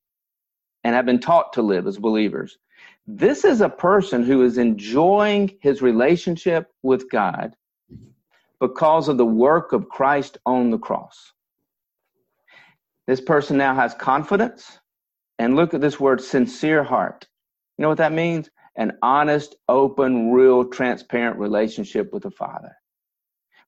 [0.85, 2.59] and have been taught to live as believers.
[3.07, 7.55] This is a person who is enjoying his relationship with God
[8.61, 11.33] because of the work of Christ on the cross.
[13.07, 14.79] This person now has confidence.
[15.39, 17.27] And look at this word sincere heart.
[17.77, 18.49] You know what that means?
[18.77, 22.77] An honest, open, real, transparent relationship with the Father.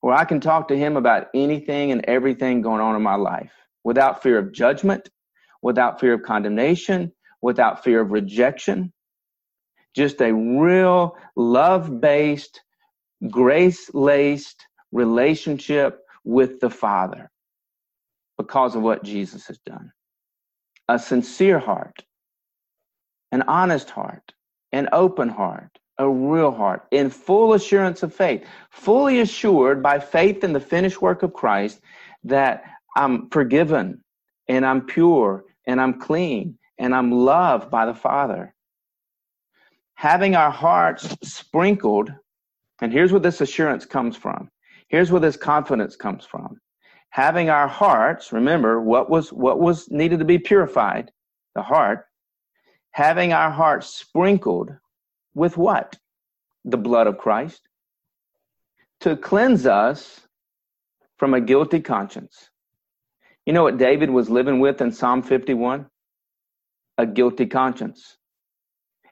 [0.01, 3.52] Where I can talk to Him about anything and everything going on in my life
[3.82, 5.09] without fear of judgment,
[5.62, 7.12] without fear of condemnation,
[7.43, 8.93] without fear of rejection.
[9.94, 12.62] Just a real love based,
[13.31, 17.31] grace laced relationship with the Father.
[18.47, 19.91] Because of what Jesus has done.
[20.89, 22.05] A sincere heart,
[23.33, 24.35] an honest heart,
[24.73, 30.45] an open heart, a real heart, in full assurance of faith, fully assured by faith
[30.45, 31.81] in the finished work of Christ
[32.25, 32.65] that
[32.95, 34.05] I'm forgiven
[34.47, 38.55] and I'm pure and I'm clean and I'm loved by the Father.
[39.95, 42.12] Having our hearts sprinkled,
[42.83, 44.51] and here's where this assurance comes from.
[44.89, 46.61] Here's where this confidence comes from.
[47.15, 51.12] Having our hearts, remember what was what was needed to be purified,
[51.55, 52.07] the heart,
[52.91, 54.73] having our hearts sprinkled
[55.32, 55.97] with what?
[56.65, 57.69] The blood of Christ
[59.05, 60.23] to cleanse us
[61.19, 62.51] from a guilty conscience.
[63.47, 65.86] You know what David was living with in Psalm 51?
[66.99, 68.16] A guilty conscience.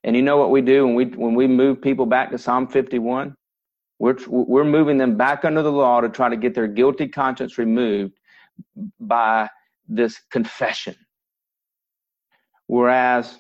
[0.03, 2.67] And you know what we do when we when we move people back to Psalm
[2.67, 3.37] 51?
[4.03, 7.57] We're we're moving them back under the law to try to get their guilty conscience
[7.57, 8.19] removed
[8.99, 9.49] by
[9.89, 10.97] this confession.
[12.67, 13.39] Whereas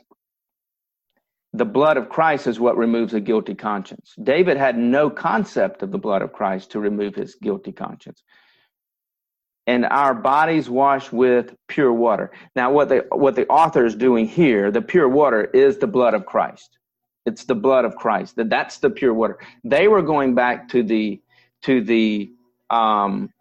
[1.52, 4.14] the blood of Christ is what removes a guilty conscience.
[4.22, 8.22] David had no concept of the blood of Christ to remove his guilty conscience
[9.66, 12.30] and our bodies washed with pure water.
[12.55, 16.14] Now, what the what the author is doing here, the pure water is the blood
[16.14, 16.78] of Christ.
[17.24, 18.36] It's the blood of Christ.
[18.36, 19.39] That that's the pure water.
[19.65, 21.20] They were going back to the
[21.62, 22.32] to the
[22.70, 23.32] um,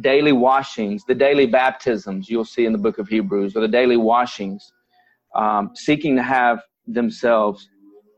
[0.00, 3.96] daily washings, the daily baptisms you'll see in the book of Hebrews, or the daily
[3.96, 4.72] washings,
[5.34, 7.68] um, seeking to have themselves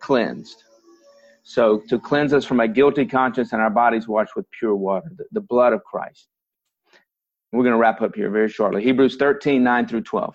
[0.01, 0.63] cleansed.
[1.43, 5.11] So to cleanse us from a guilty conscience and our bodies washed with pure water,
[5.17, 6.29] the, the blood of Christ.
[7.53, 8.83] We're going to wrap up here very shortly.
[8.83, 10.35] Hebrews 13, 9 through 12.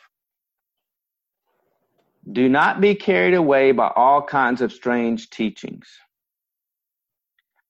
[2.32, 5.90] Do not be carried away by all kinds of strange teachings,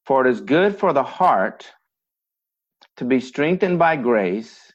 [0.05, 1.71] for it is good for the heart
[2.97, 4.73] to be strengthened by grace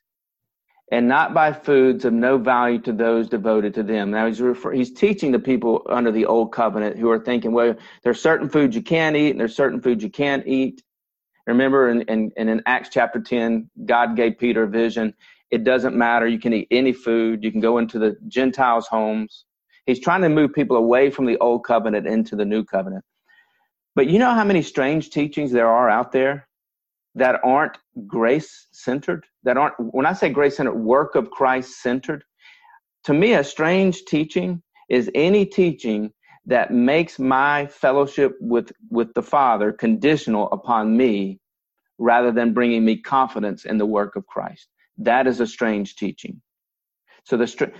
[0.92, 4.10] and not by foods of no value to those devoted to them.
[4.10, 7.74] Now he's refer- he's teaching the people under the old covenant who are thinking, well,
[8.04, 10.82] there's certain foods you can eat and there's certain foods you can't eat.
[11.46, 15.14] Remember, in, in, in Acts chapter 10, God gave Peter a vision.
[15.50, 16.26] It doesn't matter.
[16.28, 17.44] You can eat any food.
[17.44, 19.44] You can go into the Gentiles' homes.
[19.86, 23.04] He's trying to move people away from the old covenant into the new covenant.
[23.94, 26.48] But you know how many strange teachings there are out there
[27.14, 29.26] that aren't grace centered?
[29.44, 32.24] That aren't, when I say grace centered, work of Christ centered.
[33.04, 36.12] To me, a strange teaching is any teaching
[36.46, 41.38] that makes my fellowship with, with the Father conditional upon me
[41.98, 44.68] rather than bringing me confidence in the work of Christ.
[44.98, 46.40] That is a strange teaching.
[47.24, 47.72] So the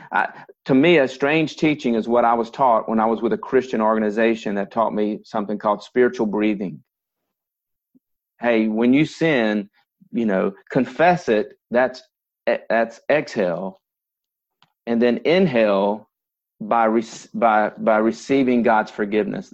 [0.65, 3.39] to me, a strange teaching is what I was taught when I was with a
[3.39, 6.83] Christian organization that taught me something called spiritual breathing.
[8.41, 9.69] Hey, when you sin,
[10.13, 11.59] you know, confess it.
[11.71, 12.03] That's
[12.47, 13.81] that's exhale,
[14.87, 16.09] and then inhale
[16.61, 17.05] by re-
[17.35, 19.53] by by receiving God's forgiveness.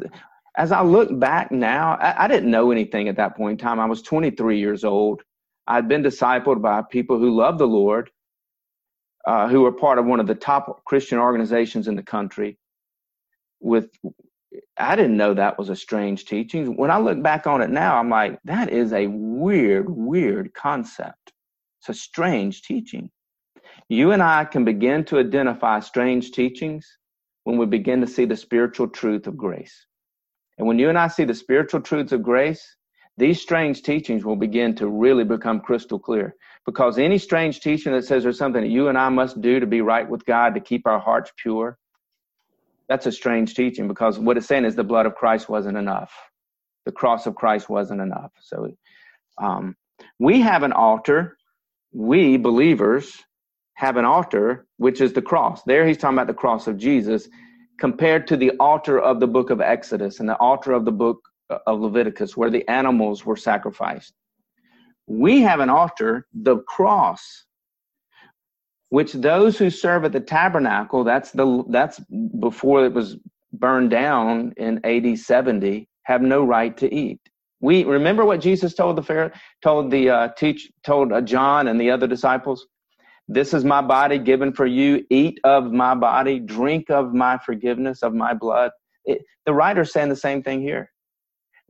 [0.57, 3.79] As I look back now, I, I, didn't know anything at that point in time.
[3.79, 5.23] I was 23 years old.
[5.67, 8.11] I'd been discipled by people who loved the Lord,
[9.27, 12.59] uh, who were part of one of the top Christian organizations in the country.
[13.61, 13.91] With
[14.77, 16.77] I didn't know that was a strange teaching.
[16.77, 21.33] When I look back on it now, I'm like, that is a weird, weird concept.
[21.81, 23.11] It's a strange teaching.
[23.89, 26.87] You and I can begin to identify strange teachings
[27.45, 29.87] when we begin to see the spiritual truth of grace.
[30.59, 32.77] And when you and I see the spiritual truths of grace,
[33.17, 36.35] these strange teachings will begin to really become crystal clear.
[36.67, 39.67] Because any strange teaching that says there's something that you and I must do to
[39.67, 41.79] be right with God, to keep our hearts pure,
[42.89, 46.13] that's a strange teaching because what it's saying is the blood of Christ wasn't enough.
[46.87, 48.33] The cross of Christ wasn't enough.
[48.41, 48.69] So
[49.39, 49.77] um,
[50.19, 51.37] we have an altar,
[51.93, 53.17] we believers
[53.75, 55.63] have an altar, which is the cross.
[55.63, 57.29] There he's talking about the cross of Jesus
[57.79, 61.21] compared to the altar of the book of Exodus and the altar of the book
[61.67, 64.13] of Leviticus, where the animals were sacrificed.
[65.11, 67.45] We have an altar, the cross,
[68.91, 71.99] which those who serve at the tabernacle, that's the that's
[72.39, 73.17] before it was
[73.53, 77.19] burned down in AD 70, have no right to eat.
[77.59, 79.33] We remember what Jesus told the Pharaoh,
[79.63, 82.69] told the uh, teach told uh, John and the other disciples.
[83.27, 85.05] This is my body given for you.
[85.11, 88.71] Eat of my body, drink of my forgiveness, of my blood.
[89.05, 90.93] It, the writer's saying the same thing here.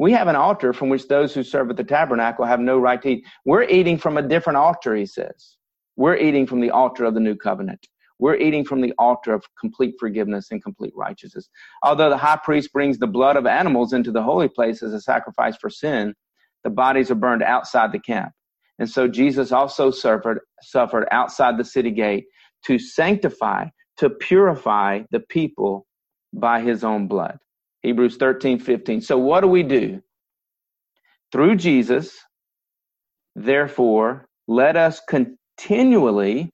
[0.00, 3.02] We have an altar from which those who serve at the tabernacle have no right
[3.02, 3.24] to eat.
[3.44, 5.58] We're eating from a different altar, he says.
[5.96, 7.86] We're eating from the altar of the new covenant.
[8.18, 11.50] We're eating from the altar of complete forgiveness and complete righteousness.
[11.82, 15.02] Although the high priest brings the blood of animals into the holy place as a
[15.02, 16.14] sacrifice for sin,
[16.64, 18.32] the bodies are burned outside the camp.
[18.78, 22.24] And so Jesus also suffered, suffered outside the city gate
[22.64, 23.66] to sanctify,
[23.98, 25.86] to purify the people
[26.32, 27.38] by his own blood.
[27.82, 29.00] Hebrews 13, 15.
[29.02, 30.02] So what do we do?
[31.32, 32.18] Through Jesus,
[33.36, 36.50] therefore, let us continually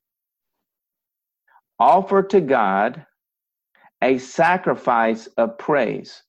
[1.79, 3.07] offer to God
[4.03, 6.23] a sacrifice of praise,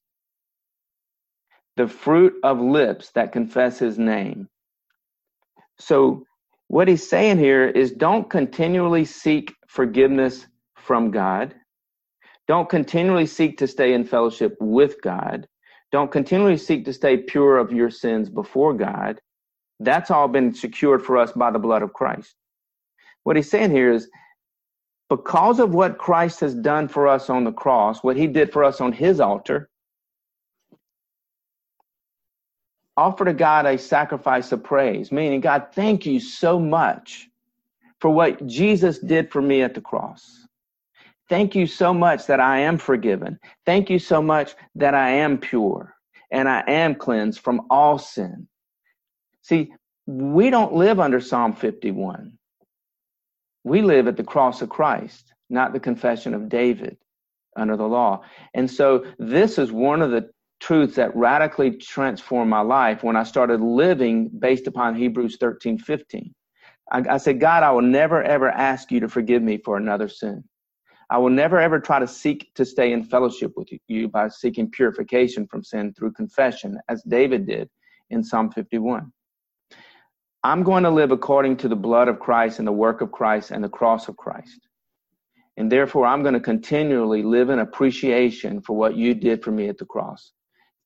[1.78, 4.48] the fruit of lips that confess his name.
[5.80, 6.26] So,
[6.70, 10.48] what he's saying here is don't continually seek forgiveness
[10.78, 11.56] from God.
[12.48, 15.48] Don't continually seek to stay in fellowship with God.
[15.92, 19.20] Don't continually seek to stay pure of your sins before God.
[19.80, 22.36] That's all been secured for us by the blood of Christ.
[23.24, 24.10] What he's saying here is
[25.10, 28.64] because of what Christ has done for us on the cross, what he did for
[28.64, 29.70] us on his altar,
[32.98, 37.30] offer to God a sacrifice of praise, meaning, God, thank you so much
[38.00, 40.47] for what Jesus did for me at the cross.
[41.30, 43.40] Thank you so much that I am forgiven.
[43.66, 45.94] Thank you so much that I am pure
[46.32, 48.48] and I am cleansed from all sin.
[49.42, 49.74] See,
[50.06, 52.34] we don't live under Psalm 51.
[53.64, 56.98] We live at the cross of Christ, not the confession of David
[57.58, 58.24] under the law.
[58.54, 60.30] And so this is one of the
[60.60, 66.34] truths that radically transformed my life when I started living based upon Hebrews 13, 15.
[66.92, 70.08] I, I said, God, I will never ever ask you to forgive me for another
[70.08, 70.44] sin.
[71.10, 74.70] I will never ever try to seek to stay in fellowship with you by seeking
[74.70, 77.70] purification from sin through confession, as David did
[78.10, 79.12] in Psalm 51.
[80.44, 83.52] I'm going to live according to the blood of Christ and the work of Christ
[83.52, 84.68] and the cross of Christ.
[85.56, 89.70] And therefore, I'm going to continually live in appreciation for what you did for me
[89.70, 90.32] at the cross,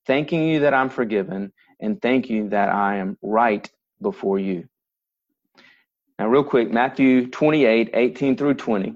[0.06, 3.70] thanking you that I'm forgiven and thank you that I am right
[4.02, 4.68] before you.
[6.20, 8.96] Now, real quick, Matthew 28 18 through 20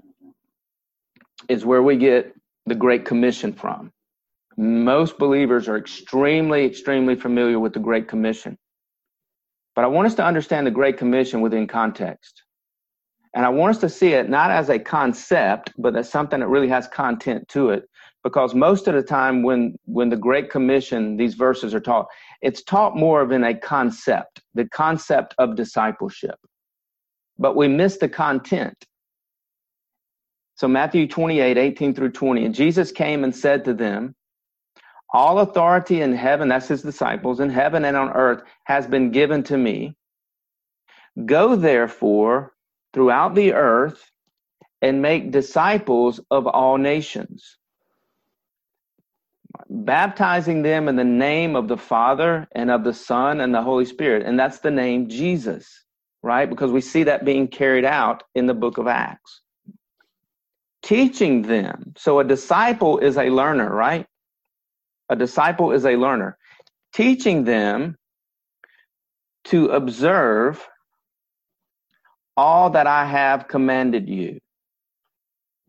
[1.49, 2.33] is where we get
[2.65, 3.91] the Great Commission from.
[4.57, 8.57] Most believers are extremely, extremely familiar with the Great Commission.
[9.75, 12.43] But I want us to understand the Great Commission within context.
[13.33, 16.47] And I want us to see it not as a concept, but as something that
[16.47, 17.83] really has content to it.
[18.23, 22.07] Because most of the time when, when the Great Commission, these verses are taught,
[22.41, 26.39] it's taught more of in a concept, the concept of discipleship.
[27.37, 28.85] But we miss the content.
[30.55, 32.45] So Matthew 28, 18 through 20.
[32.45, 34.15] And Jesus came and said to them,
[35.13, 39.43] All authority in heaven, that's his disciples, in heaven and on earth has been given
[39.43, 39.95] to me.
[41.25, 42.53] Go therefore
[42.93, 44.11] throughout the earth
[44.81, 47.57] and make disciples of all nations,
[49.69, 53.85] baptizing them in the name of the Father and of the Son and the Holy
[53.85, 54.25] Spirit.
[54.25, 55.83] And that's the name Jesus,
[56.23, 56.49] right?
[56.49, 59.41] Because we see that being carried out in the book of Acts
[60.85, 61.93] teaching them.
[61.97, 64.05] So a disciple is a learner, right?
[65.09, 66.37] A disciple is a learner.
[66.93, 67.97] Teaching them
[69.45, 70.65] to observe
[72.37, 74.39] all that I have commanded you.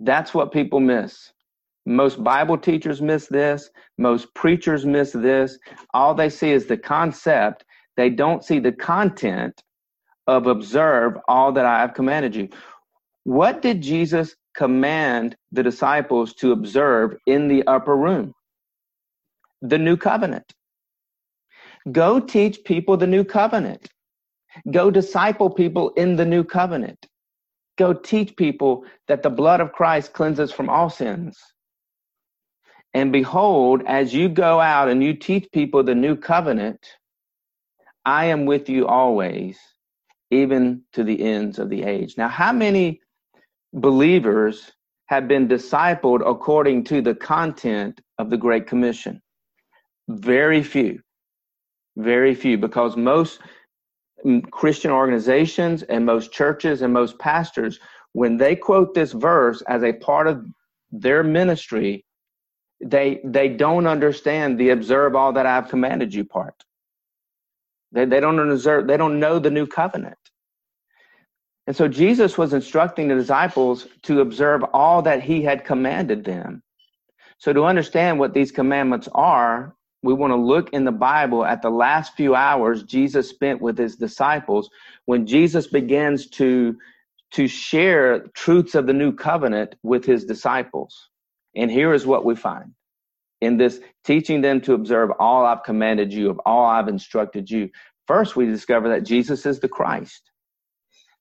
[0.01, 1.33] That's what people miss.
[1.87, 3.71] Most Bible teachers miss this.
[3.97, 5.59] Most preachers miss this.
[5.95, 7.65] All they see is the concept.
[7.97, 9.63] They don't see the content
[10.27, 12.49] of observe all that I have commanded you.
[13.25, 18.35] What did Jesus command the disciples to observe in the upper room?
[19.63, 20.53] The new covenant.
[21.91, 23.89] Go teach people the new covenant.
[24.71, 27.07] Go disciple people in the new covenant.
[27.79, 31.39] Go teach people that the blood of Christ cleanses from all sins.
[32.95, 36.81] And behold, as you go out and you teach people the new covenant,
[38.07, 39.59] I am with you always,
[40.31, 42.17] even to the ends of the age.
[42.17, 43.03] Now, how many
[43.73, 44.73] believers
[45.07, 49.23] have been discipled according to the content of the Great Commission?
[50.09, 51.01] Very few.
[51.97, 53.41] Very few, because most
[54.51, 57.79] Christian organizations and most churches and most pastors,
[58.13, 60.47] when they quote this verse as a part of
[60.91, 62.05] their ministry,
[62.85, 66.55] they they don't understand the observe all that I've commanded you part.
[67.93, 70.19] They they don't observe, they don't know the new covenant.
[71.67, 76.63] And so Jesus was instructing the disciples to observe all that he had commanded them.
[77.39, 81.63] So to understand what these commandments are, we want to look in the Bible at
[81.63, 84.71] the last few hours Jesus spent with his disciples
[85.07, 86.77] when Jesus begins to
[87.33, 91.11] to share truths of the new covenant with his disciples.
[91.57, 92.73] And here is what we find
[93.41, 97.71] in this teaching them to observe all I've commanded you, of all I've instructed you.
[98.07, 100.31] First, we discover that Jesus is the Christ.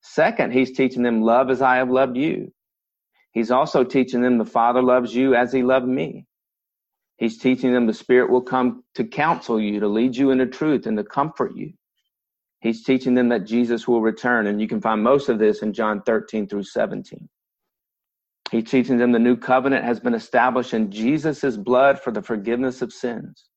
[0.07, 2.53] Second, he's teaching them love as I have loved you.
[3.31, 6.27] He's also teaching them the Father loves you as he loved me.
[7.17, 10.85] He's teaching them the Spirit will come to counsel you, to lead you into truth,
[10.85, 11.73] and to comfort you.
[12.61, 15.73] He's teaching them that Jesus will return, and you can find most of this in
[15.73, 17.27] John 13 through 17.
[18.51, 22.83] He's teaching them the new covenant has been established in Jesus' blood for the forgiveness
[22.83, 23.49] of sins.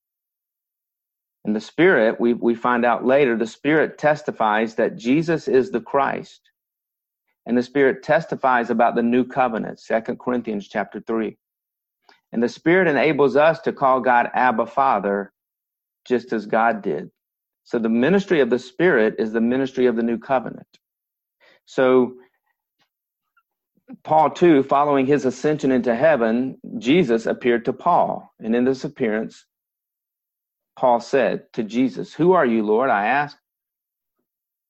[1.44, 5.80] And the Spirit, we, we find out later, the Spirit testifies that Jesus is the
[5.80, 6.40] Christ.
[7.46, 11.36] And the Spirit testifies about the new covenant, Second Corinthians chapter 3.
[12.32, 15.32] And the Spirit enables us to call God Abba Father,
[16.06, 17.10] just as God did.
[17.64, 20.66] So the ministry of the Spirit is the ministry of the new covenant.
[21.66, 22.14] So
[24.04, 28.32] Paul, too, following his ascension into heaven, Jesus appeared to Paul.
[28.38, 29.44] And in this appearance,
[30.78, 32.88] Paul said to Jesus, Who are you, Lord?
[32.88, 33.36] I asked.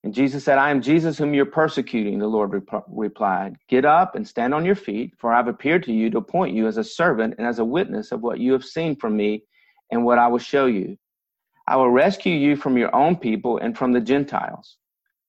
[0.03, 3.57] And Jesus said, I am Jesus whom you're persecuting, the Lord rep- replied.
[3.69, 6.67] Get up and stand on your feet, for I've appeared to you to appoint you
[6.67, 9.43] as a servant and as a witness of what you have seen from me
[9.91, 10.97] and what I will show you.
[11.67, 14.79] I will rescue you from your own people and from the Gentiles.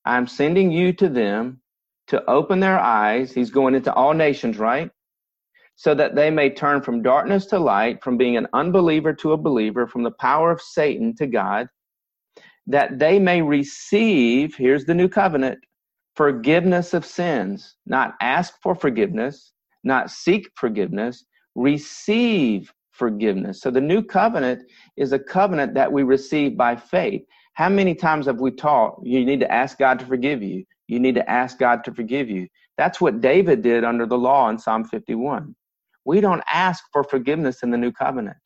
[0.06, 1.60] I am sending you to them
[2.08, 3.34] to open their eyes.
[3.34, 4.92] He's going into all nations, right?
[5.80, 9.38] So that they may turn from darkness to light, from being an unbeliever to a
[9.38, 11.70] believer, from the power of Satan to God,
[12.68, 15.58] that they may receive, here's the new covenant,
[16.18, 19.54] forgiveness of sins, not ask for forgiveness,
[19.86, 21.24] not seek forgiveness,
[21.56, 23.62] receive forgiveness.
[23.62, 24.64] So the new covenant
[24.98, 27.22] is a covenant that we receive by faith.
[27.54, 30.66] How many times have we taught you need to ask God to forgive you?
[30.90, 32.50] You need to ask God to forgive you.
[32.78, 35.56] That's what David did under the law in Psalm 51.
[36.10, 38.38] We don't ask for forgiveness in the new covenant.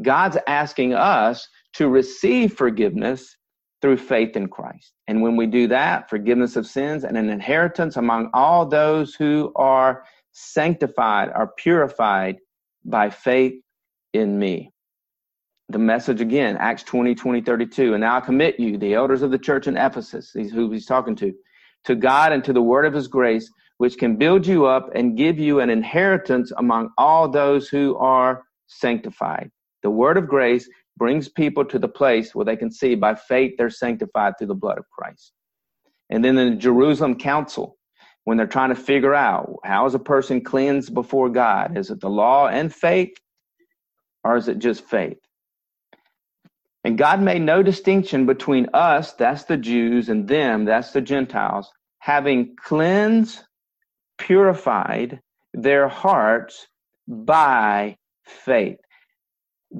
[0.00, 3.36] God's asking us to receive forgiveness
[3.82, 4.92] through faith in Christ.
[5.08, 9.52] And when we do that, forgiveness of sins and an inheritance among all those who
[9.56, 12.36] are sanctified, are purified
[12.84, 13.54] by faith
[14.12, 14.70] in me.
[15.70, 17.94] The message again, Acts 20, 20, 32.
[17.94, 21.16] And now I commit you, the elders of the church in Ephesus, who he's talking
[21.16, 21.32] to,
[21.86, 25.16] to God and to the word of his grace, which can build you up and
[25.16, 29.50] give you an inheritance among all those who are sanctified.
[29.82, 33.54] The word of grace brings people to the place where they can see by faith
[33.58, 35.32] they're sanctified through the blood of Christ.
[36.10, 37.76] And then in the Jerusalem Council,
[38.24, 41.76] when they're trying to figure out how is a person cleansed before God?
[41.76, 43.14] Is it the law and faith,
[44.24, 45.18] or is it just faith?
[46.84, 51.70] And God made no distinction between us, that's the Jews, and them, that's the Gentiles,
[51.98, 53.40] having cleansed,
[54.18, 55.20] purified
[55.52, 56.66] their hearts
[57.06, 58.78] by faith.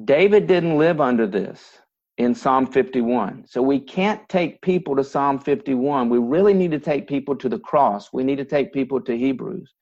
[0.04, 1.78] David didn't live under this
[2.18, 3.44] in Psalm 51.
[3.46, 6.08] So we can't take people to Psalm 51.
[6.08, 8.12] We really need to take people to the cross.
[8.12, 9.72] We need to take people to Hebrews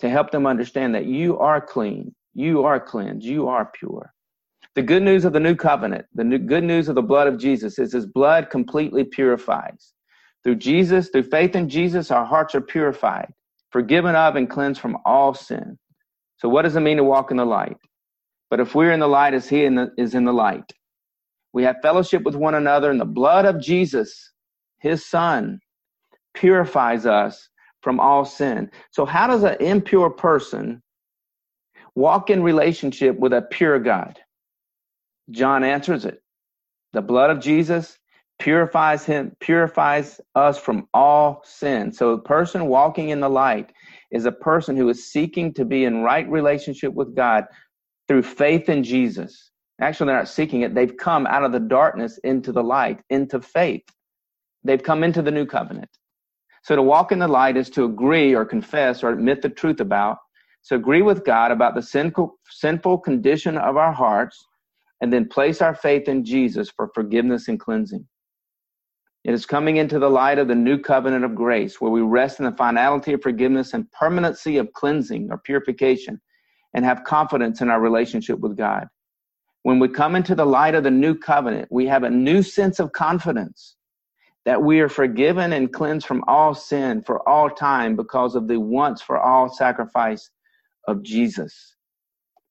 [0.00, 4.12] to help them understand that you are clean, you are cleansed, you are pure.
[4.74, 7.38] The good news of the new covenant, the new, good news of the blood of
[7.38, 9.92] Jesus is his blood completely purifies.
[10.42, 13.32] Through Jesus, through faith in Jesus, our hearts are purified,
[13.72, 15.78] forgiven of, and cleansed from all sin.
[16.38, 17.76] So, what does it mean to walk in the light?
[18.50, 20.72] But if we're in the light as he in the, is in the light,
[21.52, 24.32] we have fellowship with one another, and the blood of Jesus,
[24.80, 25.60] his son,
[26.34, 27.48] purifies us
[27.82, 28.70] from all sin.
[28.90, 30.82] So, how does an impure person
[31.94, 34.18] walk in relationship with a pure God?
[35.30, 36.20] John answers it.
[36.92, 37.96] The blood of Jesus
[38.42, 41.92] purifies him, purifies us from all sin.
[41.92, 43.72] So a person walking in the light
[44.10, 47.44] is a person who is seeking to be in right relationship with God
[48.08, 49.52] through faith in Jesus.
[49.80, 50.74] Actually, they're not seeking it.
[50.74, 53.84] They've come out of the darkness into the light, into faith.
[54.64, 55.90] They've come into the new covenant.
[56.64, 59.78] So to walk in the light is to agree or confess or admit the truth
[59.78, 60.18] about.
[60.62, 64.44] So agree with God about the sinful, sinful condition of our hearts
[65.00, 68.04] and then place our faith in Jesus for forgiveness and cleansing.
[69.24, 72.40] It is coming into the light of the new covenant of grace, where we rest
[72.40, 76.20] in the finality of forgiveness and permanency of cleansing or purification,
[76.74, 78.88] and have confidence in our relationship with God.
[79.62, 82.80] When we come into the light of the new covenant, we have a new sense
[82.80, 83.76] of confidence
[84.44, 88.58] that we are forgiven and cleansed from all sin for all time because of the
[88.58, 90.30] once for all sacrifice
[90.88, 91.76] of Jesus.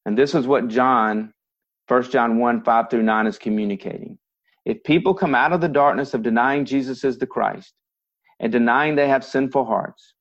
[0.06, 1.34] And this is what John
[1.89, 4.18] 1 John 1 5 through 9 is communicating.
[4.66, 7.74] If people come out of the darkness of denying Jesus is the Christ
[8.40, 10.14] and denying they have sinful hearts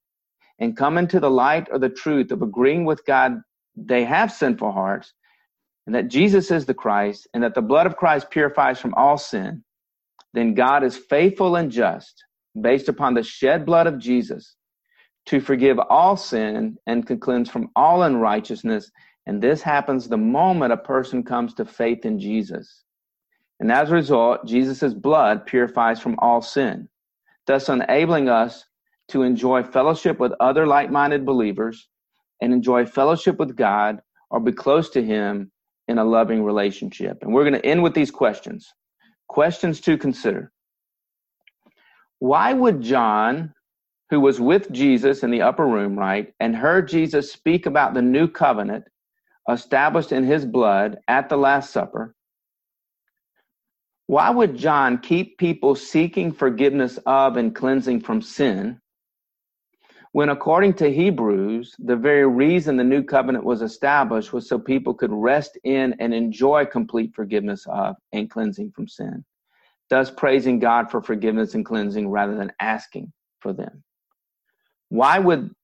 [0.58, 3.40] and come into the light or the truth of agreeing with God
[3.76, 5.12] they have sinful hearts
[5.86, 9.18] and that Jesus is the Christ and that the blood of Christ purifies from all
[9.18, 9.64] sin,
[10.34, 12.24] then God is faithful and just
[12.60, 14.56] based upon the shed blood of Jesus
[15.26, 18.90] to forgive all sin and to cleanse from all unrighteousness.
[19.26, 22.84] And this happens the moment a person comes to faith in Jesus.
[23.60, 26.88] And as a result, Jesus' blood purifies from all sin,
[27.46, 28.64] thus enabling us
[29.08, 31.88] to enjoy fellowship with other like minded believers
[32.40, 34.00] and enjoy fellowship with God
[34.30, 35.52] or be close to Him
[35.88, 37.18] in a loving relationship.
[37.20, 38.72] And we're going to end with these questions.
[39.28, 40.52] Questions to consider.
[42.20, 43.52] Why would John,
[44.08, 48.02] who was with Jesus in the upper room, right, and heard Jesus speak about the
[48.02, 48.84] new covenant
[49.50, 52.14] established in his blood at the Last Supper,
[54.10, 58.80] why would John keep people seeking forgiveness of and cleansing from sin
[60.10, 64.94] when, according to Hebrews, the very reason the new covenant was established was so people
[64.94, 69.24] could rest in and enjoy complete forgiveness of and cleansing from sin,
[69.90, 73.84] thus praising God for forgiveness and cleansing rather than asking for them?
[74.88, 75.54] Why would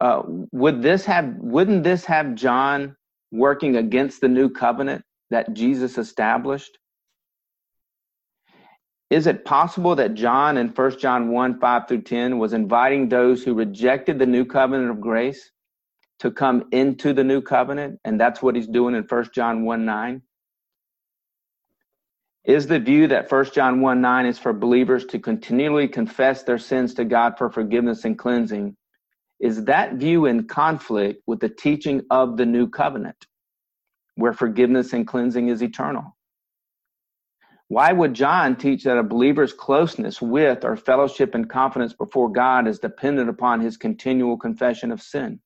[0.00, 0.22] uh,
[0.52, 2.94] would this have wouldn't this have John
[3.32, 6.78] working against the new covenant that Jesus established?
[9.10, 13.42] Is it possible that John in 1 John 1 5 through 10 was inviting those
[13.42, 15.50] who rejected the new covenant of grace
[16.20, 17.98] to come into the new covenant?
[18.04, 20.22] And that's what he's doing in 1 John 1 9?
[22.44, 26.58] Is the view that 1 John 1 9 is for believers to continually confess their
[26.58, 28.76] sins to God for forgiveness and cleansing?
[29.40, 33.26] Is that view in conflict with the teaching of the new covenant,
[34.14, 36.16] where forgiveness and cleansing is eternal?
[37.70, 42.66] Why would John teach that a believer's closeness with or fellowship and confidence before God
[42.66, 45.38] is dependent upon his continual confession of sin?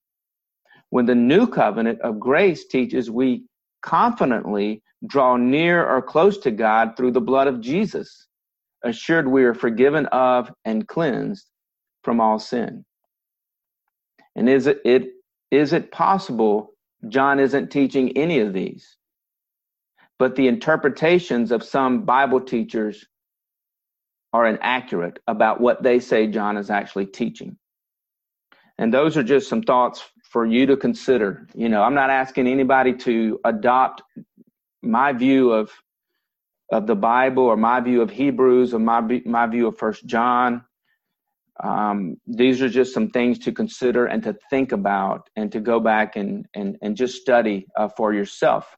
[0.88, 3.44] When the new covenant of grace teaches we
[3.82, 8.26] confidently draw near or close to God through the blood of Jesus,
[8.82, 11.50] assured we are forgiven of and cleansed
[12.04, 12.86] from all sin.
[14.34, 15.08] And is it, it
[15.50, 16.72] is it possible
[17.06, 18.96] John isn't teaching any of these?
[20.18, 23.06] But the interpretations of some Bible teachers
[24.32, 27.56] are inaccurate about what they say John is actually teaching.
[28.78, 31.48] And those are just some thoughts for you to consider.
[31.54, 34.02] You know, I'm not asking anybody to adopt
[34.82, 35.70] my view of
[36.72, 40.64] of the Bible or my view of Hebrews or my my view of First John.
[41.62, 45.80] Um, these are just some things to consider and to think about and to go
[45.80, 48.76] back and and and just study uh, for yourself.